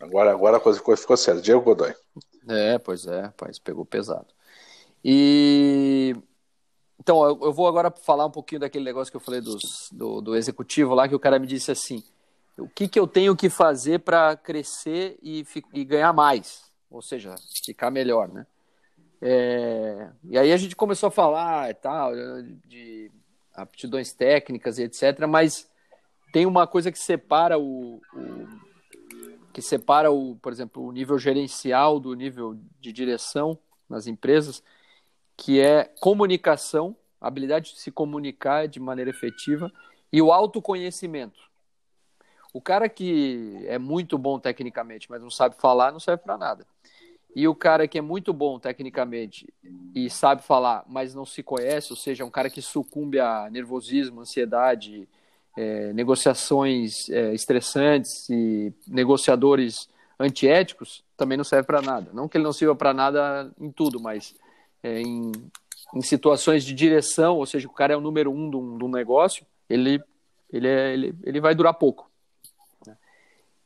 Agora, 0.00 0.30
agora 0.32 0.56
a 0.58 0.60
coisa 0.60 0.78
ficou, 0.78 0.96
ficou 0.96 1.16
séria. 1.16 1.40
Diego 1.40 1.62
Godoy. 1.62 1.94
É, 2.48 2.78
pois 2.78 3.06
é, 3.06 3.32
pois 3.36 3.58
pegou 3.58 3.86
pesado. 3.86 4.26
E 5.02 6.14
então, 7.00 7.22
eu, 7.24 7.38
eu 7.42 7.52
vou 7.52 7.66
agora 7.66 7.90
falar 7.90 8.26
um 8.26 8.30
pouquinho 8.30 8.60
daquele 8.60 8.84
negócio 8.84 9.10
que 9.10 9.16
eu 9.16 9.20
falei 9.20 9.40
dos, 9.40 9.90
do, 9.92 10.20
do 10.20 10.36
executivo 10.36 10.94
lá, 10.94 11.08
que 11.08 11.14
o 11.14 11.20
cara 11.20 11.38
me 11.38 11.46
disse 11.46 11.70
assim: 11.70 12.02
o 12.58 12.68
que, 12.68 12.88
que 12.88 12.98
eu 12.98 13.06
tenho 13.06 13.34
que 13.34 13.50
fazer 13.50 14.00
para 14.00 14.36
crescer 14.36 15.18
e, 15.22 15.44
e, 15.72 15.84
ganhar 15.84 16.12
mais, 16.12 16.70
ou 16.90 17.02
seja, 17.02 17.34
ficar 17.64 17.90
melhor, 17.90 18.28
né? 18.28 18.46
É, 19.20 20.10
e 20.24 20.38
aí 20.38 20.52
a 20.52 20.56
gente 20.56 20.76
começou 20.76 21.06
a 21.08 21.10
falar 21.10 21.70
e 21.70 21.74
tal 21.74 22.12
de 22.66 23.10
aptidões 23.54 24.12
técnicas 24.12 24.78
e 24.78 24.82
etc, 24.82 25.26
mas 25.26 25.70
tem 26.32 26.44
uma 26.46 26.66
coisa 26.66 26.92
que 26.92 26.98
separa 26.98 27.58
o, 27.58 28.02
o, 28.12 28.48
que 29.52 29.62
separa 29.62 30.10
o, 30.10 30.36
por 30.36 30.52
exemplo, 30.52 30.84
o 30.84 30.92
nível 30.92 31.18
gerencial 31.18 31.98
do 32.00 32.12
nível 32.14 32.58
de 32.80 32.92
direção 32.92 33.58
nas 33.88 34.06
empresas, 34.06 34.62
que 35.36 35.60
é 35.60 35.84
comunicação, 36.00 36.96
habilidade 37.20 37.72
de 37.72 37.80
se 37.80 37.90
comunicar 37.90 38.66
de 38.66 38.80
maneira 38.80 39.10
efetiva 39.10 39.72
e 40.12 40.20
o 40.20 40.32
autoconhecimento. 40.32 41.53
O 42.54 42.60
cara 42.60 42.88
que 42.88 43.64
é 43.66 43.78
muito 43.78 44.16
bom 44.16 44.38
tecnicamente, 44.38 45.10
mas 45.10 45.20
não 45.20 45.28
sabe 45.28 45.56
falar, 45.56 45.90
não 45.90 45.98
serve 45.98 46.22
para 46.22 46.38
nada. 46.38 46.64
e 47.34 47.48
o 47.48 47.54
cara 47.54 47.88
que 47.88 47.98
é 47.98 48.00
muito 48.00 48.32
bom 48.32 48.60
tecnicamente 48.60 49.52
e 49.92 50.08
sabe 50.08 50.40
falar, 50.40 50.84
mas 50.86 51.16
não 51.16 51.26
se 51.26 51.42
conhece, 51.42 51.92
ou 51.92 51.96
seja, 51.96 52.24
um 52.24 52.30
cara 52.30 52.48
que 52.48 52.62
sucumbe 52.62 53.18
a 53.18 53.50
nervosismo, 53.50 54.20
ansiedade, 54.20 55.08
é, 55.56 55.92
negociações 55.92 57.08
é, 57.10 57.34
estressantes 57.34 58.30
e 58.30 58.72
negociadores 58.86 59.88
antiéticos, 60.16 61.02
também 61.16 61.36
não 61.36 61.44
serve 61.44 61.66
para 61.66 61.82
nada. 61.82 62.10
Não 62.12 62.28
que 62.28 62.36
ele 62.36 62.44
não 62.44 62.52
sirva 62.52 62.76
para 62.76 62.94
nada 62.94 63.52
em 63.58 63.72
tudo, 63.72 63.98
mas 63.98 64.32
é, 64.80 65.00
em, 65.00 65.32
em, 65.92 66.02
situações 66.02 66.64
de 66.64 66.72
direção, 66.72 67.36
ou 67.36 67.46
seja, 67.46 67.66
o 67.66 67.72
cara 67.72 67.94
é 67.94 67.96
o 67.96 68.00
número 68.00 68.30
um 68.30 68.46
um, 68.46 68.78
de 68.78 68.84
um 68.84 68.88
negócio, 68.88 69.44
ele, 69.68 70.00
ele, 70.52 70.68
é, 70.68 70.92
ele, 70.92 71.14
ele 71.24 71.40
vai 71.40 71.52
durar 71.52 71.74
pouco. 71.74 72.13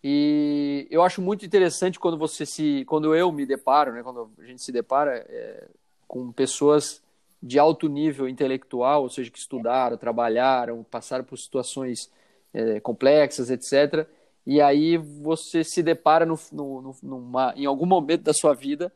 E 0.02 0.86
eu 0.90 1.02
acho 1.02 1.20
muito 1.20 1.44
interessante 1.44 1.98
quando 1.98 2.16
você 2.16 2.46
se, 2.46 2.84
quando 2.86 3.14
eu 3.14 3.32
me 3.32 3.44
deparo, 3.44 3.92
né, 3.92 4.02
quando 4.02 4.30
a 4.38 4.44
gente 4.44 4.62
se 4.62 4.70
depara 4.70 5.26
é, 5.28 5.68
com 6.06 6.30
pessoas 6.32 7.02
de 7.42 7.58
alto 7.58 7.88
nível 7.88 8.28
intelectual, 8.28 9.02
ou 9.02 9.08
seja, 9.08 9.30
que 9.30 9.38
estudaram, 9.38 9.96
trabalharam, 9.96 10.84
passaram 10.84 11.24
por 11.24 11.38
situações 11.38 12.10
é, 12.52 12.80
complexas, 12.80 13.50
etc. 13.50 14.08
E 14.46 14.60
aí 14.60 14.96
você 14.96 15.62
se 15.62 15.82
depara 15.82 16.24
no, 16.24 16.38
no, 16.52 16.96
numa, 17.02 17.52
em 17.56 17.66
algum 17.66 17.86
momento 17.86 18.22
da 18.22 18.32
sua 18.32 18.54
vida 18.54 18.92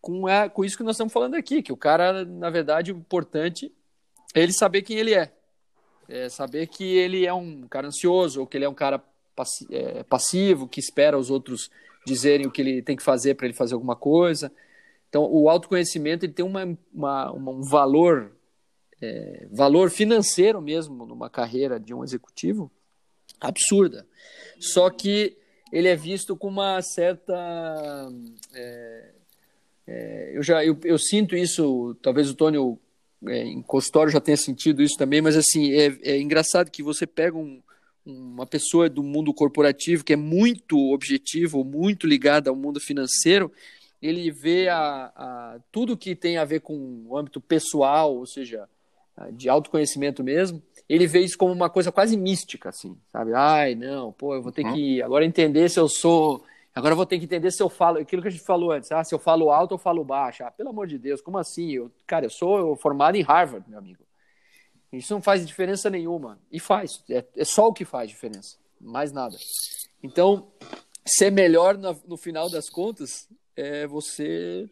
com, 0.00 0.26
a, 0.26 0.48
com 0.48 0.64
isso 0.64 0.76
que 0.76 0.82
nós 0.82 0.96
estamos 0.96 1.12
falando 1.12 1.34
aqui, 1.34 1.62
que 1.62 1.72
o 1.72 1.76
cara, 1.76 2.24
na 2.24 2.50
verdade, 2.50 2.92
o 2.92 2.96
importante 2.96 3.72
é 4.34 4.42
ele 4.42 4.52
saber 4.52 4.82
quem 4.82 4.96
ele 4.96 5.14
é. 5.14 5.32
é 6.08 6.28
saber 6.28 6.66
que 6.66 6.84
ele 6.84 7.26
é 7.26 7.32
um 7.32 7.66
cara 7.68 7.88
ansioso, 7.88 8.40
ou 8.40 8.46
que 8.46 8.56
ele 8.56 8.64
é 8.64 8.68
um 8.68 8.74
cara 8.74 9.02
passivo, 10.08 10.68
que 10.68 10.80
espera 10.80 11.18
os 11.18 11.30
outros 11.30 11.70
dizerem 12.06 12.46
o 12.46 12.50
que 12.50 12.60
ele 12.60 12.82
tem 12.82 12.96
que 12.96 13.02
fazer 13.02 13.34
para 13.34 13.46
ele 13.46 13.54
fazer 13.54 13.74
alguma 13.74 13.96
coisa. 13.96 14.52
Então, 15.08 15.28
o 15.30 15.48
autoconhecimento 15.48 16.24
ele 16.24 16.32
tem 16.32 16.44
uma, 16.44 16.78
uma 16.92 17.32
um 17.32 17.62
valor, 17.62 18.32
é, 19.00 19.46
valor 19.50 19.90
financeiro 19.90 20.60
mesmo 20.60 21.04
numa 21.04 21.28
carreira 21.28 21.78
de 21.80 21.92
um 21.92 22.04
executivo 22.04 22.70
absurda. 23.40 24.06
Só 24.58 24.88
que 24.90 25.36
ele 25.72 25.88
é 25.88 25.96
visto 25.96 26.36
com 26.36 26.48
uma 26.48 26.80
certa. 26.82 27.34
É, 28.54 29.10
é, 29.86 30.32
eu 30.36 30.42
já 30.42 30.64
eu, 30.64 30.78
eu, 30.84 30.98
sinto 30.98 31.34
isso, 31.34 31.96
talvez 32.02 32.30
o 32.30 32.34
Tônio 32.34 32.78
é, 33.26 33.42
em 33.42 33.62
consultório 33.62 34.12
já 34.12 34.20
tenha 34.20 34.36
sentido 34.36 34.82
isso 34.82 34.96
também, 34.96 35.20
mas 35.20 35.36
assim, 35.36 35.72
é, 35.72 35.96
é 36.02 36.20
engraçado 36.20 36.70
que 36.70 36.82
você 36.82 37.06
pega 37.06 37.36
um, 37.36 37.60
uma 38.04 38.46
pessoa 38.46 38.88
do 38.88 39.02
mundo 39.02 39.32
corporativo 39.32 40.04
que 40.04 40.12
é 40.12 40.16
muito 40.16 40.78
objetivo, 40.92 41.64
muito 41.64 42.06
ligada 42.06 42.50
ao 42.50 42.56
mundo 42.56 42.80
financeiro, 42.80 43.52
ele 44.00 44.30
vê 44.30 44.68
a, 44.68 45.12
a, 45.14 45.58
tudo 45.70 45.96
que 45.96 46.14
tem 46.14 46.38
a 46.38 46.44
ver 46.44 46.60
com 46.60 47.04
o 47.06 47.16
âmbito 47.16 47.40
pessoal, 47.40 48.16
ou 48.16 48.26
seja, 48.26 48.66
de 49.32 49.48
autoconhecimento 49.48 50.24
mesmo, 50.24 50.62
ele 50.88 51.06
vê 51.06 51.20
isso 51.20 51.36
como 51.36 51.52
uma 51.52 51.68
coisa 51.68 51.92
quase 51.92 52.16
mística, 52.16 52.70
assim, 52.70 52.96
sabe? 53.12 53.32
Ai, 53.34 53.74
não, 53.74 54.12
pô, 54.12 54.34
eu 54.34 54.42
vou 54.42 54.50
ter 54.50 54.64
uhum. 54.64 54.74
que 54.74 55.02
agora 55.02 55.24
entender 55.24 55.68
se 55.68 55.78
eu 55.78 55.88
sou. 55.88 56.44
Agora 56.74 56.92
eu 56.92 56.96
vou 56.96 57.06
ter 57.06 57.18
que 57.18 57.24
entender 57.24 57.50
se 57.50 57.62
eu 57.62 57.68
falo. 57.68 57.98
Aquilo 57.98 58.22
que 58.22 58.28
a 58.28 58.30
gente 58.30 58.44
falou 58.44 58.72
antes, 58.72 58.90
ah, 58.90 59.04
se 59.04 59.14
eu 59.14 59.18
falo 59.18 59.50
alto 59.50 59.72
ou 59.72 59.78
falo 59.78 60.04
baixo. 60.04 60.42
Ah, 60.42 60.50
pelo 60.50 60.70
amor 60.70 60.86
de 60.86 60.98
Deus, 60.98 61.20
como 61.20 61.38
assim? 61.38 61.70
Eu, 61.70 61.90
cara, 62.06 62.26
eu 62.26 62.30
sou 62.30 62.74
formado 62.76 63.16
em 63.16 63.22
Harvard, 63.22 63.68
meu 63.68 63.78
amigo. 63.78 64.02
Isso 64.92 65.14
não 65.14 65.22
faz 65.22 65.46
diferença 65.46 65.88
nenhuma. 65.88 66.38
E 66.50 66.58
faz. 66.58 67.02
É, 67.08 67.24
é 67.36 67.44
só 67.44 67.68
o 67.68 67.72
que 67.72 67.84
faz 67.84 68.08
diferença. 68.08 68.56
Mais 68.80 69.12
nada. 69.12 69.36
Então, 70.02 70.48
ser 71.04 71.30
melhor 71.30 71.76
no, 71.76 72.00
no 72.06 72.16
final 72.16 72.50
das 72.50 72.68
contas 72.68 73.28
é 73.56 73.86
você 73.86 74.68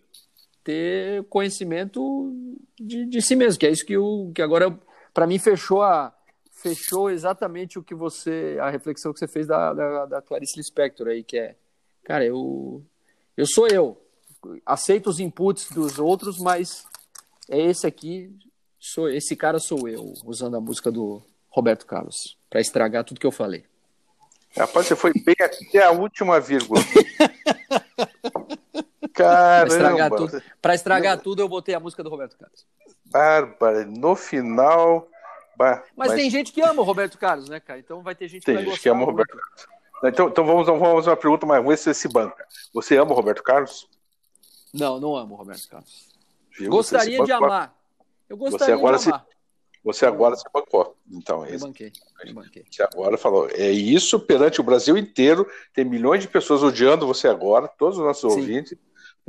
ter 0.65 1.25
conhecimento 1.25 2.35
de, 2.79 3.07
de 3.07 3.23
si 3.23 3.35
mesmo, 3.35 3.59
que 3.59 3.67
é 3.67 3.71
isso 3.71 3.87
que, 3.87 3.97
o, 3.97 4.31
que 4.35 4.43
agora, 4.43 4.79
para 5.15 5.27
mim, 5.27 5.39
fechou 5.39 5.83
a, 5.83 6.15
fechou 6.51 7.09
exatamente 7.11 7.79
o 7.79 7.83
que 7.83 7.95
você, 7.95 8.59
a 8.61 8.69
reflexão 8.69 9.13
que 9.13 9.19
você 9.19 9.29
fez 9.29 9.47
da, 9.47 9.73
da, 9.73 10.07
da 10.07 10.23
Clarice 10.23 10.57
Lispector 10.57 11.09
aí, 11.09 11.23
que 11.23 11.39
é, 11.39 11.57
cara, 12.05 12.25
eu, 12.25 12.85
eu 13.37 13.47
sou 13.47 13.67
eu, 13.69 14.01
aceito 14.67 15.09
os 15.09 15.21
inputs 15.21 15.71
dos 15.71 15.99
outros, 15.99 16.39
mas 16.39 16.85
é 17.49 17.59
esse 17.59 17.87
aqui, 17.87 18.31
sou 18.79 19.09
esse 19.09 19.35
cara 19.35 19.59
sou 19.59 19.89
eu, 19.89 20.15
usando 20.25 20.57
a 20.57 20.61
música 20.61 20.91
do 20.91 21.23
Roberto 21.49 21.87
Carlos, 21.87 22.39
para 22.49 22.61
estragar 22.61 23.05
tudo 23.05 23.21
que 23.21 23.27
eu 23.27 23.33
falei. 23.33 23.65
Rapaz, 24.57 24.87
você 24.87 24.97
foi 24.97 25.13
bem 25.13 25.37
até 25.41 25.83
a 25.83 25.91
última 25.91 26.41
vírgula. 26.41 26.81
Caramba! 29.13 29.67
Para 29.67 29.75
estragar, 29.75 30.11
tudo, 30.11 30.43
pra 30.63 30.75
estragar 30.75 31.21
tudo, 31.21 31.43
eu 31.43 31.49
botei 31.49 31.75
a 31.75 31.81
música 31.81 32.03
do 32.03 32.09
Roberto 32.11 32.37
Carlos. 32.39 32.65
Bárbara, 33.07 33.85
no 33.85 34.15
final. 34.15 35.09
Bah, 35.57 35.83
mas, 35.97 36.11
mas, 36.11 36.21
tem 36.21 36.31
gente 36.31 36.53
que 36.53 36.61
ama 36.61 36.83
o 36.83 36.85
Roberto 36.85 37.19
Carlos, 37.19 37.49
né, 37.49 37.59
cara? 37.59 37.81
Então 37.81 38.01
vai 38.01 38.15
ter 38.15 38.29
gente 38.29 38.45
tem 38.45 38.57
que 38.57 38.63
vai 38.63 38.71
gente 38.71 38.81
que 38.81 38.89
ama 38.89 39.03
o 39.03 39.07
Roberto 39.07 39.37
Carlos. 39.37 39.67
Então, 40.05 40.29
então 40.29 40.47
vamos, 40.47 40.67
vamos 40.67 40.81
fazer 40.81 41.11
uma 41.11 41.17
pergunta, 41.17 41.47
vamos 41.47 41.67
ver 41.67 41.77
se 41.77 41.93
se 41.93 42.09
banca. 42.09 42.47
Você 42.73 42.97
ama 42.97 43.11
o 43.11 43.15
Roberto 43.15 43.43
Carlos? 43.43 43.89
Não, 44.73 45.01
não 45.01 45.17
amo 45.17 45.35
o 45.35 45.39
Roberto 45.39 45.69
Carlos. 45.69 46.09
Viu? 46.57 46.71
Gostaria 46.71 47.25
de 47.25 47.33
amar. 47.33 47.75
Eu 48.29 48.37
gostaria 48.37 48.67
você 48.67 48.73
agora 48.73 48.99
de 48.99 49.09
amar. 49.09 49.21
Se, 49.21 49.39
você 49.83 50.07
agora 50.07 50.37
se 50.37 50.45
bancou. 50.53 50.97
Então, 51.11 51.47
eu 51.47 51.59
banquei, 51.59 51.93
eu 52.25 52.35
banquei. 52.35 52.65
Você 52.71 52.83
agora 52.83 53.17
falou. 53.17 53.49
É 53.53 53.71
isso 53.71 54.21
perante 54.21 54.61
o 54.61 54.65
Brasil 54.65 54.97
inteiro. 54.99 55.49
Tem 55.73 55.85
milhões 55.85 56.21
de 56.21 56.29
pessoas 56.29 56.63
odiando 56.63 57.07
você 57.07 57.29
agora, 57.29 57.69
todos 57.69 57.99
os 57.99 58.05
nossos 58.05 58.33
Sim. 58.33 58.41
ouvintes 58.41 58.77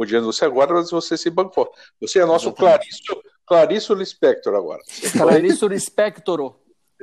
odiando 0.01 0.31
você 0.31 0.45
agora, 0.45 0.73
mas 0.73 0.89
você 0.89 1.17
se 1.17 1.29
bancou. 1.29 1.71
Você 1.99 2.19
é 2.19 2.25
nosso 2.25 2.53
Clariço, 2.53 3.21
Clariço 3.45 3.93
Lispector 3.93 4.55
agora. 4.55 4.81
Clariço 5.11 5.67
Lispector. 5.67 6.55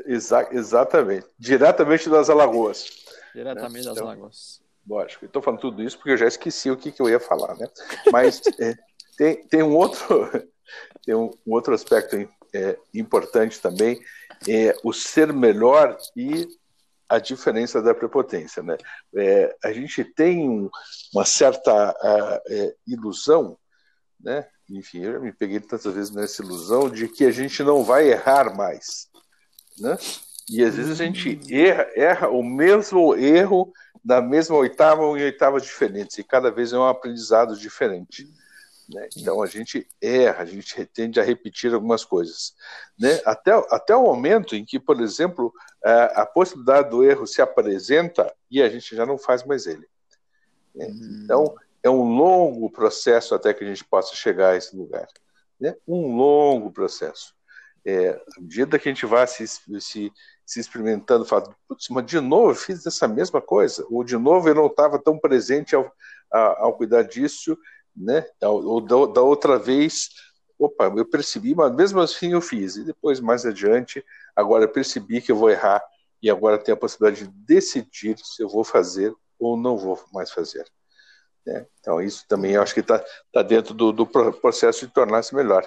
Exa 0.06 0.48
exatamente. 0.50 1.26
Diretamente 1.38 2.08
das 2.08 2.30
Alagoas. 2.30 2.86
Diretamente 3.34 3.84
né? 3.84 3.90
das 3.90 3.96
então, 3.98 4.08
Alagoas. 4.08 4.62
Lógico. 4.88 5.26
Estou 5.26 5.42
falando 5.42 5.60
tudo 5.60 5.82
isso 5.82 5.96
porque 5.98 6.12
eu 6.12 6.16
já 6.16 6.26
esqueci 6.26 6.70
o 6.70 6.76
que, 6.76 6.90
que 6.90 7.02
eu 7.02 7.08
ia 7.08 7.20
falar, 7.20 7.54
né? 7.56 7.68
Mas 8.10 8.40
é, 8.58 8.74
tem, 9.18 9.46
tem 9.46 9.62
um 9.62 9.76
outro 9.76 10.00
tem 11.06 11.14
um, 11.14 11.30
um 11.46 11.52
outro 11.52 11.72
aspecto 11.72 12.16
é, 12.52 12.76
importante 12.92 13.60
também, 13.60 14.00
é 14.46 14.76
o 14.82 14.92
ser 14.92 15.32
melhor 15.32 15.96
e 16.16 16.46
a 17.08 17.18
diferença 17.18 17.80
da 17.80 17.94
prepotência. 17.94 18.62
Né? 18.62 18.76
É, 19.14 19.56
a 19.64 19.72
gente 19.72 20.04
tem 20.04 20.68
uma 21.14 21.24
certa 21.24 22.42
é, 22.48 22.74
ilusão, 22.86 23.56
né? 24.20 24.46
enfim, 24.68 25.04
eu 25.04 25.12
já 25.12 25.18
me 25.20 25.32
peguei 25.32 25.60
tantas 25.60 25.94
vezes 25.94 26.10
nessa 26.10 26.42
ilusão 26.42 26.90
de 26.90 27.08
que 27.08 27.24
a 27.24 27.30
gente 27.30 27.62
não 27.62 27.84
vai 27.84 28.10
errar 28.10 28.54
mais. 28.56 29.08
Né? 29.78 29.96
E 30.50 30.64
às 30.64 30.74
vezes 30.74 31.00
a 31.00 31.04
gente 31.04 31.40
erra, 31.52 31.88
erra 31.94 32.28
o 32.28 32.42
mesmo 32.42 33.14
erro 33.14 33.72
na 34.04 34.20
mesma 34.20 34.56
oitava 34.56 35.02
ou 35.02 35.18
em 35.18 35.24
oitavas 35.24 35.64
diferentes, 35.64 36.16
e 36.18 36.22
cada 36.22 36.48
vez 36.48 36.72
é 36.72 36.78
um 36.78 36.86
aprendizado 36.86 37.56
diferente. 37.56 38.28
Né? 38.88 39.08
Então 39.16 39.42
a 39.42 39.46
gente 39.46 39.86
erra, 40.00 40.42
a 40.42 40.44
gente 40.44 40.84
tende 40.86 41.18
a 41.18 41.22
repetir 41.24 41.72
algumas 41.74 42.04
coisas. 42.04 42.54
Né? 42.98 43.20
Até, 43.24 43.52
até 43.70 43.96
o 43.96 44.02
momento 44.02 44.54
em 44.54 44.64
que, 44.64 44.78
por 44.78 45.00
exemplo, 45.00 45.52
a, 45.84 46.22
a 46.22 46.26
possibilidade 46.26 46.90
do 46.90 47.02
erro 47.02 47.26
se 47.26 47.42
apresenta 47.42 48.32
e 48.50 48.62
a 48.62 48.68
gente 48.68 48.94
já 48.94 49.04
não 49.04 49.18
faz 49.18 49.44
mais 49.44 49.66
ele. 49.66 49.86
Né? 50.74 50.86
Uhum. 50.86 51.20
Então 51.24 51.54
é 51.82 51.90
um 51.90 52.16
longo 52.16 52.70
processo 52.70 53.34
até 53.34 53.52
que 53.52 53.64
a 53.64 53.66
gente 53.66 53.84
possa 53.84 54.14
chegar 54.14 54.50
a 54.50 54.56
esse 54.56 54.76
lugar. 54.76 55.06
Né? 55.58 55.74
Um 55.86 56.16
longo 56.16 56.70
processo. 56.70 57.34
É, 57.84 58.10
à 58.36 58.40
medida 58.40 58.78
que 58.78 58.88
a 58.88 58.92
gente 58.92 59.06
vai 59.06 59.26
se, 59.28 59.46
se, 59.46 60.12
se 60.44 60.60
experimentando, 60.60 61.24
fala, 61.24 61.54
putz, 61.68 61.88
mas 61.88 62.04
de 62.04 62.18
novo 62.18 62.50
eu 62.50 62.54
fiz 62.56 62.84
essa 62.84 63.06
mesma 63.06 63.40
coisa, 63.40 63.86
ou 63.88 64.02
de 64.02 64.16
novo 64.16 64.48
eu 64.48 64.56
não 64.56 64.66
estava 64.66 64.98
tão 64.98 65.16
presente 65.16 65.76
ao, 65.76 65.88
ao 66.32 66.76
cuidar 66.76 67.02
disso, 67.02 67.56
né? 67.96 68.26
Ou 68.42 68.80
da, 68.80 69.14
da 69.14 69.22
outra 69.22 69.58
vez, 69.58 70.10
opa, 70.58 70.92
eu 70.96 71.04
percebi, 71.04 71.54
mas 71.54 71.74
mesmo 71.74 72.00
assim 72.00 72.32
eu 72.32 72.40
fiz. 72.40 72.76
E 72.76 72.84
depois, 72.84 73.20
mais 73.20 73.46
adiante, 73.46 74.04
agora 74.34 74.64
eu 74.64 74.68
percebi 74.68 75.20
que 75.20 75.32
eu 75.32 75.36
vou 75.36 75.50
errar 75.50 75.82
e 76.22 76.30
agora 76.30 76.58
tenho 76.58 76.76
a 76.76 76.80
possibilidade 76.80 77.26
de 77.26 77.32
decidir 77.46 78.18
se 78.18 78.42
eu 78.42 78.48
vou 78.48 78.64
fazer 78.64 79.14
ou 79.38 79.56
não 79.56 79.76
vou 79.76 80.02
mais 80.12 80.30
fazer. 80.30 80.66
Né? 81.44 81.66
Então, 81.78 82.00
isso 82.00 82.24
também 82.28 82.52
eu 82.52 82.62
acho 82.62 82.74
que 82.74 82.80
está 82.80 83.02
tá 83.32 83.42
dentro 83.42 83.72
do, 83.72 83.92
do, 83.92 84.06
processo 84.06 84.86
de 84.86 84.92
tornar-se 84.92 85.34
melhor. 85.34 85.66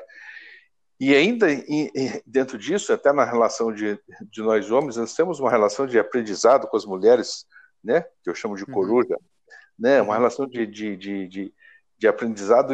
E 0.99 1.15
ainda 1.15 1.49
em, 1.49 1.89
em, 1.95 2.21
dentro 2.25 2.57
disso, 2.57 2.91
até 2.91 3.13
na 3.13 3.23
relação 3.23 3.73
de, 3.73 3.97
de 4.29 4.41
nós 4.41 4.69
homens, 4.69 4.97
nós 4.97 5.13
temos 5.13 5.39
uma 5.39 5.49
relação 5.49 5.87
de 5.87 5.97
aprendizado 5.97 6.67
com 6.67 6.75
as 6.75 6.85
mulheres, 6.85 7.45
né? 7.81 8.01
que 8.23 8.29
eu 8.29 8.35
chamo 8.35 8.57
de 8.57 8.65
uhum. 8.65 8.73
coruja, 8.73 9.13
uhum. 9.13 9.17
né? 9.77 10.01
uma 10.01 10.15
relação 10.15 10.45
de, 10.45 10.67
de, 10.67 10.97
de, 10.97 11.27
de 11.27 11.53
de 11.99 12.07
aprendizado 12.07 12.73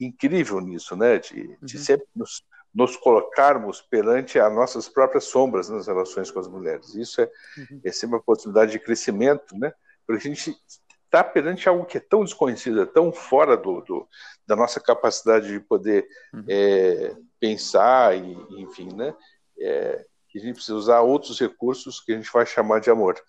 incrível 0.00 0.60
nisso, 0.60 0.96
né? 0.96 1.18
De, 1.18 1.58
de 1.60 1.76
uhum. 1.76 1.82
sempre 1.82 2.06
nos, 2.14 2.44
nos, 2.72 2.96
colocarmos 2.96 3.82
perante 3.82 4.38
as 4.38 4.54
nossas 4.54 4.88
próprias 4.88 5.24
sombras 5.24 5.68
nas 5.68 5.88
relações 5.88 6.30
com 6.30 6.38
as 6.38 6.46
mulheres. 6.46 6.94
Isso 6.94 7.20
é, 7.20 7.30
uhum. 7.58 7.80
é 7.84 7.90
sempre 7.90 8.16
uma 8.16 8.22
possibilidade 8.22 8.70
de 8.70 8.78
crescimento, 8.78 9.58
né? 9.58 9.72
Porque 10.06 10.28
a 10.28 10.30
gente 10.30 10.56
está 11.04 11.24
perante 11.24 11.68
algo 11.68 11.84
que 11.84 11.98
é 11.98 12.00
tão 12.00 12.24
desconhecido, 12.24 12.80
é 12.80 12.86
tão 12.86 13.12
fora 13.12 13.56
do, 13.56 13.80
do 13.80 14.08
da 14.46 14.54
nossa 14.54 14.80
capacidade 14.80 15.48
de 15.48 15.58
poder 15.58 16.06
uhum. 16.32 16.44
é, 16.48 17.16
pensar 17.40 18.16
e, 18.16 18.36
enfim, 18.62 18.94
né? 18.94 19.12
É, 19.58 20.06
que 20.28 20.38
a 20.38 20.40
gente 20.40 20.54
precisa 20.54 20.76
usar 20.76 21.00
outros 21.00 21.38
recursos 21.38 22.00
que 22.00 22.12
a 22.12 22.16
gente 22.16 22.30
vai 22.32 22.46
chamar 22.46 22.80
de 22.80 22.90
amor. 22.90 23.20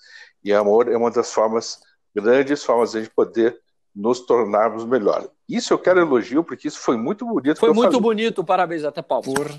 E 0.44 0.54
amor 0.54 0.90
é 0.90 0.96
uma 0.96 1.12
das 1.12 1.34
formas, 1.34 1.82
grandes 2.16 2.64
formas 2.64 2.92
de 2.92 3.00
a 3.00 3.02
gente 3.02 3.14
poder 3.14 3.60
nos 3.96 4.22
tornarmos 4.22 4.86
melhor. 4.86 5.30
Isso 5.48 5.74
eu 5.74 5.80
quero 5.80 6.00
elogio, 6.00 6.44
porque 6.44 6.68
isso 6.68 6.80
foi 6.80 6.98
muito 6.98 7.26
bonito. 7.26 7.60
Foi 7.60 7.74
muito 7.74 8.00
bonito, 8.00 8.44
parabéns, 8.44 8.84
até 8.84 9.02
palmas. 9.02 9.34
Por... 9.34 9.52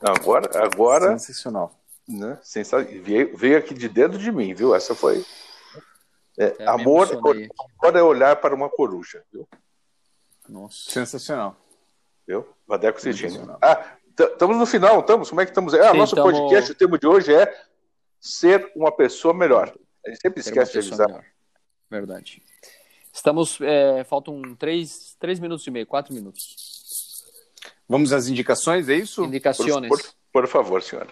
Agora, 0.00 0.64
agora. 0.64 1.18
Sensacional. 1.18 1.72
Né, 2.08 2.38
sensacional. 2.42 3.02
Veio, 3.02 3.36
veio 3.36 3.58
aqui 3.58 3.72
de 3.74 3.88
dentro 3.88 4.18
de 4.18 4.32
mim, 4.32 4.52
viu? 4.54 4.74
Essa 4.74 4.94
foi. 4.94 5.24
É, 6.38 6.56
é, 6.58 6.68
amor, 6.68 7.08
agora 7.12 7.98
é 7.98 8.02
olhar 8.02 8.36
para 8.36 8.54
uma 8.54 8.68
coruja, 8.68 9.22
viu? 9.32 9.46
Nossa. 10.48 10.90
Sensacional. 10.90 11.56
Viu? 12.26 12.46
Vadeco 12.66 13.00
Cedinho. 13.00 13.56
Ah, 13.60 13.96
estamos 14.18 14.56
no 14.56 14.66
final, 14.66 15.00
estamos? 15.00 15.28
Como 15.28 15.40
é 15.40 15.44
que 15.44 15.50
estamos? 15.50 15.74
Ah, 15.74 15.92
Sim, 15.92 15.98
nosso 15.98 16.16
tamo... 16.16 16.30
podcast, 16.30 16.72
o 16.72 16.74
tema 16.74 16.98
de 16.98 17.06
hoje 17.06 17.34
é 17.34 17.54
ser 18.18 18.72
uma 18.74 18.90
pessoa 18.90 19.34
melhor. 19.34 19.72
A 20.04 20.10
gente 20.10 20.20
sempre 20.20 20.40
esquece 20.40 20.72
de 20.72 20.78
avisar. 20.78 21.08
Melhor. 21.08 21.24
Verdade. 21.90 22.42
Estamos. 23.12 23.58
É, 23.60 24.04
faltam 24.04 24.54
três, 24.56 25.16
três 25.18 25.38
minutos 25.38 25.66
e 25.66 25.70
meio, 25.70 25.86
quatro 25.86 26.14
minutos. 26.14 27.24
Vamos 27.88 28.12
às 28.12 28.28
indicações, 28.28 28.88
é 28.88 28.94
isso? 28.94 29.24
Indicações. 29.24 29.88
Por, 29.88 29.98
por, 29.98 30.12
por 30.32 30.46
favor, 30.46 30.82
senhora. 30.82 31.08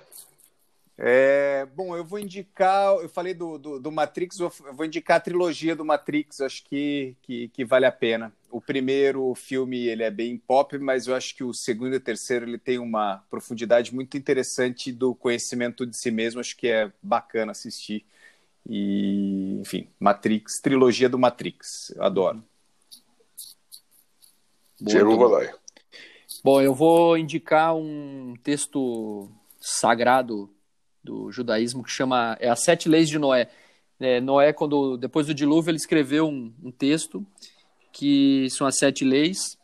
É, 1.01 1.65
bom, 1.77 1.97
eu 1.97 2.05
vou 2.05 2.19
indicar, 2.19 2.97
eu 2.97 3.09
falei 3.09 3.33
do, 3.33 3.57
do, 3.57 3.79
do 3.79 3.93
Matrix, 3.93 4.41
eu 4.41 4.53
vou 4.73 4.85
indicar 4.85 5.19
a 5.19 5.21
trilogia 5.21 5.77
do 5.77 5.85
Matrix, 5.85 6.41
acho 6.41 6.65
que, 6.65 7.17
que, 7.23 7.49
que, 7.51 7.65
vale 7.65 7.87
a 7.87 7.93
pena. 7.93 8.33
O 8.51 8.61
primeiro 8.61 9.33
filme 9.37 9.87
ele 9.87 10.03
é 10.03 10.11
bem 10.11 10.37
pop, 10.37 10.77
mas 10.79 11.07
eu 11.07 11.15
acho 11.15 11.37
que 11.37 11.45
o 11.45 11.55
segundo 11.55 11.93
e 11.93 11.99
o 11.99 12.01
terceiro 12.01 12.45
ele 12.45 12.59
tem 12.59 12.81
uma 12.81 13.23
profundidade 13.31 13.95
muito 13.95 14.17
interessante 14.17 14.91
do 14.91 15.15
conhecimento 15.15 15.87
de 15.87 15.97
si 15.97 16.11
mesmo, 16.11 16.41
acho 16.41 16.57
que 16.57 16.67
é 16.67 16.91
bacana 17.01 17.53
assistir. 17.53 18.05
E, 18.69 19.59
enfim, 19.61 19.89
Matrix, 19.99 20.61
trilogia 20.63 21.09
do 21.09 21.19
Matrix, 21.19 21.91
eu 21.97 22.03
adoro. 22.03 22.45
Boa, 24.81 25.53
Bom, 26.45 26.61
eu 26.61 26.75
vou 26.75 27.17
indicar 27.17 27.75
um 27.75 28.35
texto 28.45 29.29
sagrado 29.59 30.51
do 31.03 31.33
judaísmo 31.33 31.83
que 31.83 31.91
chama 31.91 32.37
é 32.39 32.49
as 32.49 32.63
sete 32.63 32.89
leis 32.89 33.09
de 33.09 33.19
Noé. 33.19 33.49
É, 33.99 34.21
Noé, 34.21 34.53
quando 34.53 34.97
depois 34.97 35.27
do 35.27 35.35
dilúvio, 35.35 35.71
ele 35.71 35.79
escreveu 35.79 36.29
um, 36.29 36.53
um, 36.63 36.71
texto 36.71 37.27
que 37.93 38.49
são 38.51 38.67
as 38.67 38.79
sete 38.79 39.05
leis, 39.05 39.59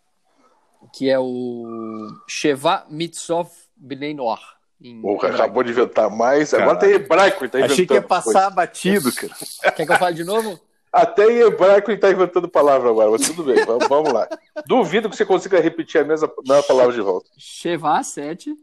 que 0.92 1.08
é 1.08 1.18
o 1.18 2.08
Sheva 2.28 2.84
Mitzvot 2.90 3.48
Bnei 3.76 4.14
Noach. 4.14 4.53
Porra, 5.00 5.30
acabou 5.30 5.62
de 5.62 5.70
inventar 5.70 6.10
mais. 6.10 6.50
Cara, 6.50 6.62
Agora 6.64 6.78
tem 6.78 6.90
hebraico. 6.92 7.48
Tá 7.48 7.64
Achei 7.64 7.86
que 7.86 7.94
ia 7.94 8.02
passar 8.02 8.32
coisa. 8.32 8.50
batido, 8.50 9.12
cara. 9.12 9.34
Quer 9.74 9.86
que 9.86 9.92
eu 9.92 9.98
fale 9.98 10.16
de 10.16 10.24
novo? 10.24 10.60
Até 10.92 11.24
em 11.24 11.40
hebraico 11.40 11.90
ele 11.90 11.96
está 11.96 12.10
inventando 12.10 12.48
palavra 12.48 12.88
agora, 12.88 13.10
mas 13.10 13.22
tudo 13.22 13.42
bem, 13.42 13.64
vamos, 13.64 13.88
vamos, 13.88 14.12
lá. 14.12 14.28
Duvido 14.64 15.10
que 15.10 15.16
você 15.16 15.26
consiga 15.26 15.58
repetir 15.58 16.00
a 16.00 16.04
mesma, 16.04 16.30
mesma 16.46 16.62
palavra 16.62 16.92
de 16.92 17.00
volta. 17.00 17.28
Sheva 17.36 18.00
7. 18.00 18.54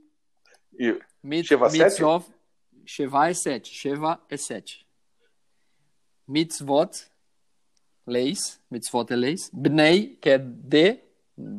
E... 0.79 0.97
Mit, 1.21 1.45
Sheva 1.45 1.69
7? 1.69 2.01
Sheva 2.85 3.29
é 3.29 3.33
sete. 3.33 3.73
Sheva 3.73 4.19
é 4.29 4.37
sete. 4.37 4.87
Mitzvot, 6.27 7.05
leis. 8.07 8.59
Mitzvot 8.69 9.11
é 9.11 9.15
leis. 9.15 9.49
Bnei, 9.53 10.17
que 10.21 10.29
é 10.29 10.37
de, 10.37 10.99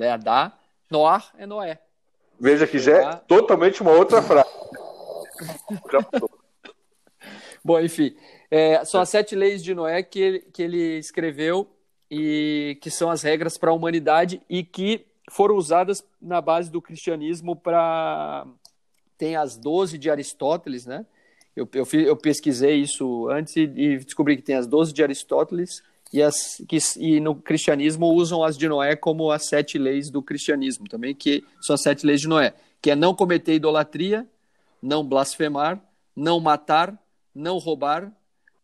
é 0.00 0.18
da. 0.18 0.58
Noar 0.90 1.32
é 1.36 1.46
Noé. 1.46 1.80
Veja 2.42 2.66
que 2.66 2.80
já 2.80 2.96
é 2.96 3.16
totalmente 3.28 3.80
uma 3.82 3.92
outra 3.92 4.18
frase. 4.26 4.50
Bom, 7.64 7.78
enfim. 7.78 8.16
É, 8.50 8.84
são 8.84 9.00
as 9.00 9.08
sete 9.08 9.36
leis 9.36 9.62
de 9.62 9.72
Noé 9.72 10.02
que 10.02 10.20
ele, 10.20 10.38
que 10.52 10.60
ele 10.60 10.98
escreveu 10.98 11.70
e 12.10 12.76
que 12.82 12.90
são 12.90 13.10
as 13.10 13.22
regras 13.22 13.56
para 13.56 13.70
a 13.70 13.72
humanidade 13.72 14.42
e 14.50 14.64
que 14.64 15.06
foram 15.30 15.54
usadas 15.54 16.04
na 16.20 16.40
base 16.40 16.68
do 16.68 16.82
cristianismo 16.82 17.54
para 17.54 18.44
tem 19.16 19.36
as 19.36 19.56
doze 19.56 19.96
de 19.96 20.10
Aristóteles, 20.10 20.84
né? 20.84 21.06
Eu, 21.54 21.68
eu, 21.72 21.86
eu 22.00 22.16
pesquisei 22.16 22.74
isso 22.74 23.28
antes 23.28 23.54
e, 23.54 23.60
e, 23.60 23.98
descobri 23.98 24.36
que 24.36 24.42
tem 24.42 24.56
as 24.56 24.66
12 24.66 24.92
de 24.92 25.00
Aristóteles 25.00 25.80
e, 26.12 26.22
as, 26.22 26.62
que, 26.68 26.78
e 26.98 27.20
no 27.20 27.34
cristianismo 27.34 28.06
usam 28.06 28.44
as 28.44 28.58
de 28.58 28.68
Noé 28.68 28.94
como 28.94 29.30
as 29.30 29.46
sete 29.46 29.78
leis 29.78 30.10
do 30.10 30.22
cristianismo 30.22 30.86
também, 30.88 31.14
que 31.14 31.42
são 31.60 31.74
as 31.74 31.82
sete 31.82 32.06
leis 32.06 32.20
de 32.20 32.28
Noé, 32.28 32.54
que 32.80 32.90
é 32.90 32.96
não 32.96 33.14
cometer 33.14 33.54
idolatria, 33.54 34.26
não 34.82 35.04
blasfemar, 35.04 35.80
não 36.14 36.38
matar, 36.38 36.98
não 37.34 37.58
roubar, 37.58 38.12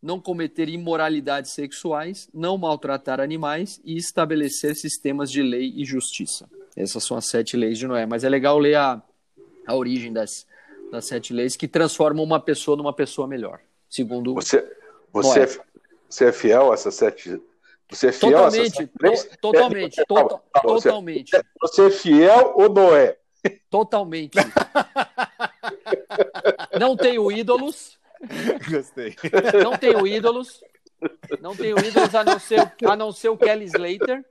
não 0.01 0.19
cometer 0.19 0.69
imoralidades 0.69 1.51
sexuais, 1.51 2.29
não 2.33 2.57
maltratar 2.57 3.19
animais 3.19 3.81
e 3.83 3.97
estabelecer 3.97 4.75
sistemas 4.75 5.31
de 5.31 5.41
lei 5.41 5.73
e 5.75 5.83
justiça. 5.83 6.47
Essas 6.75 7.03
são 7.03 7.17
as 7.17 7.27
sete 7.27 7.57
leis 7.57 7.77
de 7.77 7.87
Noé. 7.87 8.05
Mas 8.05 8.23
é 8.23 8.29
legal 8.29 8.57
ler 8.57 8.75
a, 8.75 9.01
a 9.67 9.75
origem 9.75 10.13
das, 10.13 10.45
das 10.91 11.05
sete 11.05 11.33
leis 11.33 11.55
que 11.55 11.67
transformam 11.67 12.23
uma 12.23 12.39
pessoa 12.39 12.77
numa 12.77 12.93
pessoa 12.93 13.27
melhor, 13.27 13.59
segundo 13.89 14.33
você. 14.33 14.65
Você, 15.11 15.39
é, 15.39 15.59
você 16.09 16.25
é 16.25 16.31
fiel 16.31 16.71
a 16.71 16.73
essas 16.73 16.95
sete 16.95 17.39
você 17.89 18.07
é 18.07 18.11
fiel 18.11 18.31
totalmente, 18.31 18.87
to, 18.87 19.37
totalmente, 19.41 19.99
é, 19.99 20.05
to, 20.05 20.15
to, 20.15 20.41
totalmente. 20.61 21.31
Você, 21.31 21.43
você 21.59 21.87
é 21.87 21.89
fiel 21.89 22.53
ou 22.55 22.69
não 22.69 22.95
é? 22.95 23.17
Totalmente. 23.69 24.37
não 26.79 26.95
tenho 26.95 27.31
ídolos. 27.31 27.97
Gostei. 28.69 29.15
Não 29.63 29.75
tenho 29.75 30.05
ídolos. 30.05 30.61
Não 31.41 31.55
tenho 31.55 31.79
ídolos 31.79 32.13
a 32.13 32.23
não 32.23 32.39
ser, 32.39 32.71
a 32.85 32.95
não 32.95 33.11
ser 33.11 33.29
o 33.29 33.37
Kelly 33.37 33.65
Slater. 33.65 34.23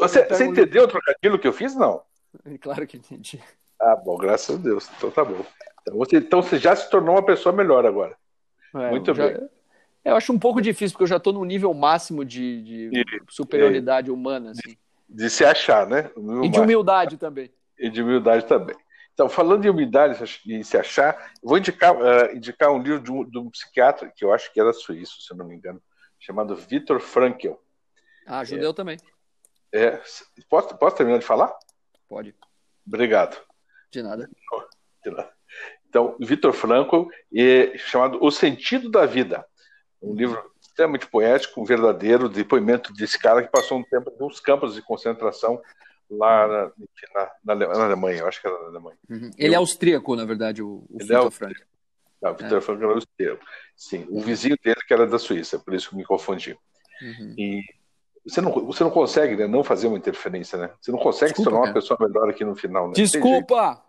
Você, 0.00 0.24
você 0.24 0.44
entendeu 0.44 0.84
o 0.84 0.88
trocadilho 0.88 1.38
que 1.38 1.48
eu 1.48 1.52
fiz? 1.52 1.74
Não. 1.74 2.02
Claro 2.60 2.86
que 2.86 2.98
entendi. 2.98 3.42
Ah, 3.80 3.96
bom, 3.96 4.16
graças 4.16 4.56
a 4.56 4.58
Deus. 4.58 4.90
Então 4.96 5.10
tá 5.10 5.24
bom. 5.24 5.44
Então 5.82 5.96
você, 5.96 6.16
então 6.18 6.42
você 6.42 6.58
já 6.58 6.76
se 6.76 6.90
tornou 6.90 7.14
uma 7.14 7.24
pessoa 7.24 7.54
melhor 7.54 7.86
agora. 7.86 8.16
É, 8.74 8.90
Muito 8.90 9.14
já, 9.14 9.28
bem. 9.28 9.48
Eu 10.04 10.16
acho 10.16 10.32
um 10.32 10.38
pouco 10.38 10.60
difícil, 10.60 10.92
porque 10.94 11.04
eu 11.04 11.08
já 11.08 11.16
estou 11.16 11.32
no 11.32 11.44
nível 11.44 11.72
máximo 11.72 12.24
de, 12.24 12.62
de 12.62 13.00
e, 13.00 13.04
superioridade 13.30 14.10
humana. 14.10 14.50
Assim. 14.50 14.76
De, 15.08 15.24
de, 15.24 15.30
se 15.30 15.44
achar, 15.44 15.86
né? 15.86 16.10
E 16.42 16.48
de 16.48 16.60
humildade 16.60 17.16
também. 17.16 17.50
E 17.78 17.88
de 17.88 18.02
humildade 18.02 18.44
também. 18.44 18.76
Então, 19.14 19.28
falando 19.28 19.62
de 19.62 19.70
humildade 19.70 20.22
e 20.44 20.64
se 20.64 20.76
achar, 20.76 21.32
vou 21.42 21.56
indicar, 21.56 21.94
uh, 21.94 22.36
indicar 22.36 22.70
um 22.70 22.82
livro 22.82 23.00
de 23.00 23.12
um, 23.12 23.24
de 23.24 23.38
um, 23.38 23.48
psiquiatra, 23.48 24.12
que 24.14 24.24
eu 24.24 24.32
acho 24.32 24.52
que 24.52 24.60
era 24.60 24.72
suíço, 24.72 25.22
se 25.22 25.34
não 25.34 25.46
me 25.46 25.54
engano, 25.54 25.80
chamado 26.18 26.56
Viktor 26.56 26.98
Frankl. 27.00 27.52
Ah, 28.26 28.44
judeu 28.44 28.70
é, 28.70 28.74
também. 28.74 28.98
É, 29.72 30.00
posso, 30.48 30.76
posso 30.76 30.96
terminar 30.96 31.18
de 31.18 31.24
falar? 31.24 31.54
Pode. 32.08 32.34
Obrigado. 32.86 33.40
De 33.90 34.02
nada. 34.02 34.28
De 35.02 35.10
nada. 35.10 35.33
Então, 35.94 36.16
Vitor 36.18 36.52
Frankl, 36.52 37.04
é 37.32 37.78
chamado 37.78 38.18
O 38.20 38.28
Sentido 38.28 38.90
da 38.90 39.06
Vida, 39.06 39.46
um 40.02 40.12
livro 40.12 40.42
extremamente 40.60 41.06
poético, 41.06 41.60
um 41.60 41.64
verdadeiro 41.64 42.28
depoimento 42.28 42.92
desse 42.92 43.16
cara 43.16 43.44
que 43.44 43.48
passou 43.48 43.78
um 43.78 43.84
tempo 43.84 44.12
nos 44.18 44.40
campos 44.40 44.74
de 44.74 44.82
concentração 44.82 45.62
lá 46.10 46.48
na, 46.48 47.54
na, 47.54 47.54
na, 47.54 47.84
Alemanha, 47.84 48.18
eu 48.18 48.26
acho 48.26 48.40
que 48.40 48.48
era 48.48 48.58
na 48.62 48.66
Alemanha. 48.66 48.98
Uhum. 49.08 49.30
Ele 49.38 49.54
é 49.54 49.56
austríaco, 49.56 50.16
na 50.16 50.24
verdade, 50.24 50.64
o, 50.64 50.84
o 50.90 50.98
Vitor 50.98 51.28
é 51.28 51.30
Frankl. 51.30 51.62
Não, 52.20 52.32
o 52.32 52.34
Vitor 52.34 52.58
é. 52.58 52.60
Frankl 52.60 52.84
era 52.86 52.94
austríaco. 52.94 53.44
Sim, 53.76 54.04
o 54.10 54.20
vizinho 54.20 54.56
dele 54.64 54.80
que 54.88 54.92
era 54.92 55.06
da 55.06 55.20
Suíça, 55.20 55.60
por 55.60 55.74
isso 55.74 55.90
que 55.90 55.96
me 55.96 56.04
confundi. 56.04 56.58
Uhum. 57.00 57.34
E 57.38 57.62
você 58.26 58.40
não, 58.40 58.50
você 58.50 58.82
não 58.82 58.90
consegue 58.90 59.36
né, 59.36 59.46
não 59.46 59.62
fazer 59.62 59.86
uma 59.86 59.96
interferência, 59.96 60.58
né? 60.58 60.70
Você 60.80 60.90
não 60.90 60.98
consegue 60.98 61.34
Desculpa, 61.34 61.38
se 61.38 61.44
tornar 61.44 61.58
uma 61.60 61.72
cara. 61.72 61.80
pessoa 61.80 61.98
melhor 62.00 62.28
aqui 62.28 62.44
no 62.44 62.56
final, 62.56 62.88
né? 62.88 62.94
Desculpa! 62.96 63.80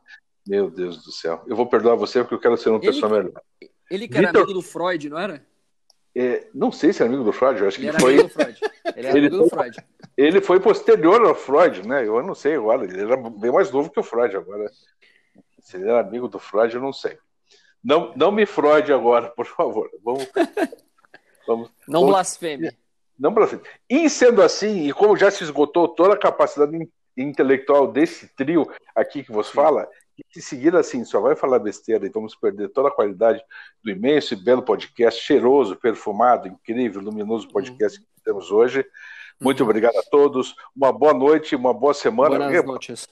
Meu 0.48 0.70
Deus 0.70 1.04
do 1.04 1.12
céu. 1.12 1.44
Eu 1.48 1.56
vou 1.56 1.68
perdoar 1.68 1.96
você 1.96 2.22
porque 2.22 2.36
eu 2.36 2.40
quero 2.40 2.58
ser 2.58 2.70
uma 2.70 2.78
ele, 2.78 2.88
pessoa 2.88 3.12
melhor. 3.12 3.42
Ele 3.90 4.08
que 4.08 4.18
era 4.18 4.28
Victor... 4.28 4.44
amigo 4.44 4.54
do 4.54 4.62
Freud, 4.62 5.10
não 5.10 5.18
era? 5.18 5.46
É, 6.18 6.48
não 6.54 6.72
sei 6.72 6.94
se 6.94 7.04
é 7.04 7.06
amigo 7.06 7.24
do 7.24 7.34
Freud, 7.34 7.60
eu 7.60 7.68
acho 7.68 7.82
ele 7.82 7.92
que 7.92 8.00
foi. 8.00 8.14
Amigo 8.14 8.28
do 8.28 8.34
Freud. 8.34 8.60
Ele 8.96 9.08
era 9.08 9.18
ele 9.18 9.28
amigo 9.28 9.44
do 9.44 9.50
Freud. 9.50 9.78
Ele 10.16 10.42
foi 10.42 10.60
posterior 10.60 11.26
ao 11.26 11.36
Freud, 11.36 11.86
né? 11.86 12.08
Eu 12.08 12.24
não 12.24 12.34
sei 12.34 12.56
agora. 12.56 12.86
Ele 12.86 13.02
era 13.02 13.18
bem 13.18 13.52
mais 13.52 13.70
novo 13.72 13.90
que 13.90 14.00
o 14.00 14.04
Freud 14.04 14.36
agora. 14.38 14.72
Se 15.60 15.76
ele 15.76 15.90
era 15.90 16.00
amigo 16.00 16.28
do 16.28 16.40
Freud, 16.40 16.74
eu 16.74 16.82
não 16.82 16.94
sei. 16.94 17.18
Não, 17.84 18.14
não 18.16 18.32
me 18.32 18.46
Freud 18.46 18.94
agora, 18.94 19.30
por 19.36 19.46
favor. 19.46 19.90
Vamos. 20.04 20.26
vamos 21.46 21.72
não 21.88 22.02
vamos... 22.02 22.10
blasfeme. 22.16 22.72
Não 23.20 23.34
blasfeme. 23.34 23.64
E 23.90 24.10
sendo 24.10 24.42
assim, 24.42 24.88
e 24.88 24.94
como 24.94 25.18
já 25.18 25.30
se 25.30 25.44
esgotou 25.44 25.88
toda 25.88 26.14
a 26.14 26.20
capacidade 26.20 26.90
intelectual 27.18 27.92
desse 27.92 28.28
trio 28.36 28.70
aqui 28.96 29.24
que 29.24 29.32
você 29.32 29.52
fala, 29.52 29.88
E 30.36 30.42
seguir 30.42 30.76
assim, 30.76 31.04
só 31.04 31.20
vai 31.20 31.36
falar 31.36 31.60
besteira 31.60 32.06
e 32.06 32.10
vamos 32.10 32.36
perder 32.36 32.70
toda 32.70 32.88
a 32.88 32.92
qualidade 32.92 33.44
do 33.84 33.92
imenso 33.92 34.34
e 34.34 34.38
belo 34.38 34.62
podcast, 34.62 35.22
cheiroso, 35.22 35.76
perfumado, 35.76 36.48
incrível, 36.48 37.02
luminoso 37.02 37.50
podcast 37.50 38.00
que 38.00 38.22
temos 38.24 38.52
hoje. 38.52 38.86
Muito 39.42 39.62
uhum. 39.62 39.70
obrigado 39.70 39.98
a 39.98 40.04
todos. 40.04 40.56
Uma 40.76 40.94
boa 40.94 41.14
noite, 41.14 41.56
uma 41.56 41.74
boa 41.74 41.94
semana. 41.94 42.38
Boas 42.38 42.66
noites. 42.66 43.08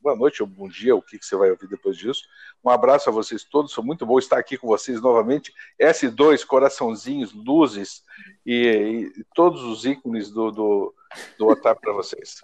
Boa 0.00 0.16
noite 0.16 0.42
ou 0.42 0.48
bom 0.48 0.66
dia, 0.66 0.96
o 0.96 1.02
que, 1.02 1.18
que 1.18 1.26
você 1.26 1.36
vai 1.36 1.50
ouvir 1.50 1.68
depois 1.68 1.94
disso. 1.94 2.22
Um 2.64 2.70
abraço 2.70 3.10
a 3.10 3.12
vocês 3.12 3.44
todos, 3.44 3.74
foi 3.74 3.84
muito 3.84 4.06
bom 4.06 4.18
estar 4.18 4.38
aqui 4.38 4.56
com 4.56 4.66
vocês 4.66 4.98
novamente. 4.98 5.52
S2, 5.78 6.46
coraçãozinhos, 6.46 7.34
luzes 7.34 8.02
e, 8.46 9.12
e 9.14 9.24
todos 9.34 9.62
os 9.62 9.84
ícones 9.84 10.30
do, 10.30 10.50
do, 10.50 10.94
do 11.38 11.46
WhatsApp 11.46 11.78
para 11.82 11.92
vocês. 11.92 12.42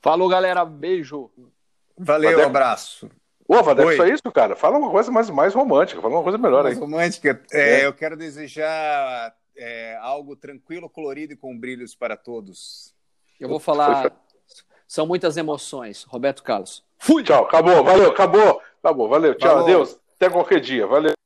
Falou, 0.00 0.28
galera. 0.30 0.64
Beijo. 0.64 1.30
Valeu, 1.98 2.30
Vadeco. 2.30 2.48
abraço. 2.48 3.10
Ô, 3.46 3.62
Vadeco, 3.62 3.96
só 3.96 4.06
isso, 4.06 4.22
cara? 4.32 4.54
Fala 4.54 4.78
uma 4.78 4.90
coisa 4.90 5.10
mais, 5.10 5.30
mais 5.30 5.54
romântica, 5.54 6.00
fala 6.00 6.14
uma 6.14 6.22
coisa 6.22 6.38
melhor 6.38 6.64
mais 6.64 6.76
aí. 6.76 6.80
Romântica. 6.80 7.42
É, 7.50 7.80
é. 7.80 7.86
Eu 7.86 7.92
quero 7.92 8.16
desejar 8.16 9.34
é, 9.56 9.96
algo 10.00 10.36
tranquilo, 10.36 10.88
colorido 10.88 11.32
e 11.32 11.36
com 11.36 11.58
brilhos 11.58 11.94
para 11.94 12.16
todos. 12.16 12.94
Eu 13.40 13.48
vou 13.48 13.58
falar. 13.58 14.12
São 14.86 15.06
muitas 15.06 15.36
emoções. 15.36 16.04
Roberto 16.04 16.42
Carlos. 16.42 16.84
Fui! 16.98 17.22
Tchau, 17.22 17.44
acabou, 17.44 17.84
valeu, 17.84 18.10
acabou. 18.10 18.62
Acabou, 18.82 19.08
valeu, 19.08 19.34
tchau, 19.34 19.48
Falou. 19.48 19.64
adeus. 19.64 19.98
Até 20.16 20.30
qualquer 20.30 20.60
dia, 20.60 20.86
valeu. 20.86 21.17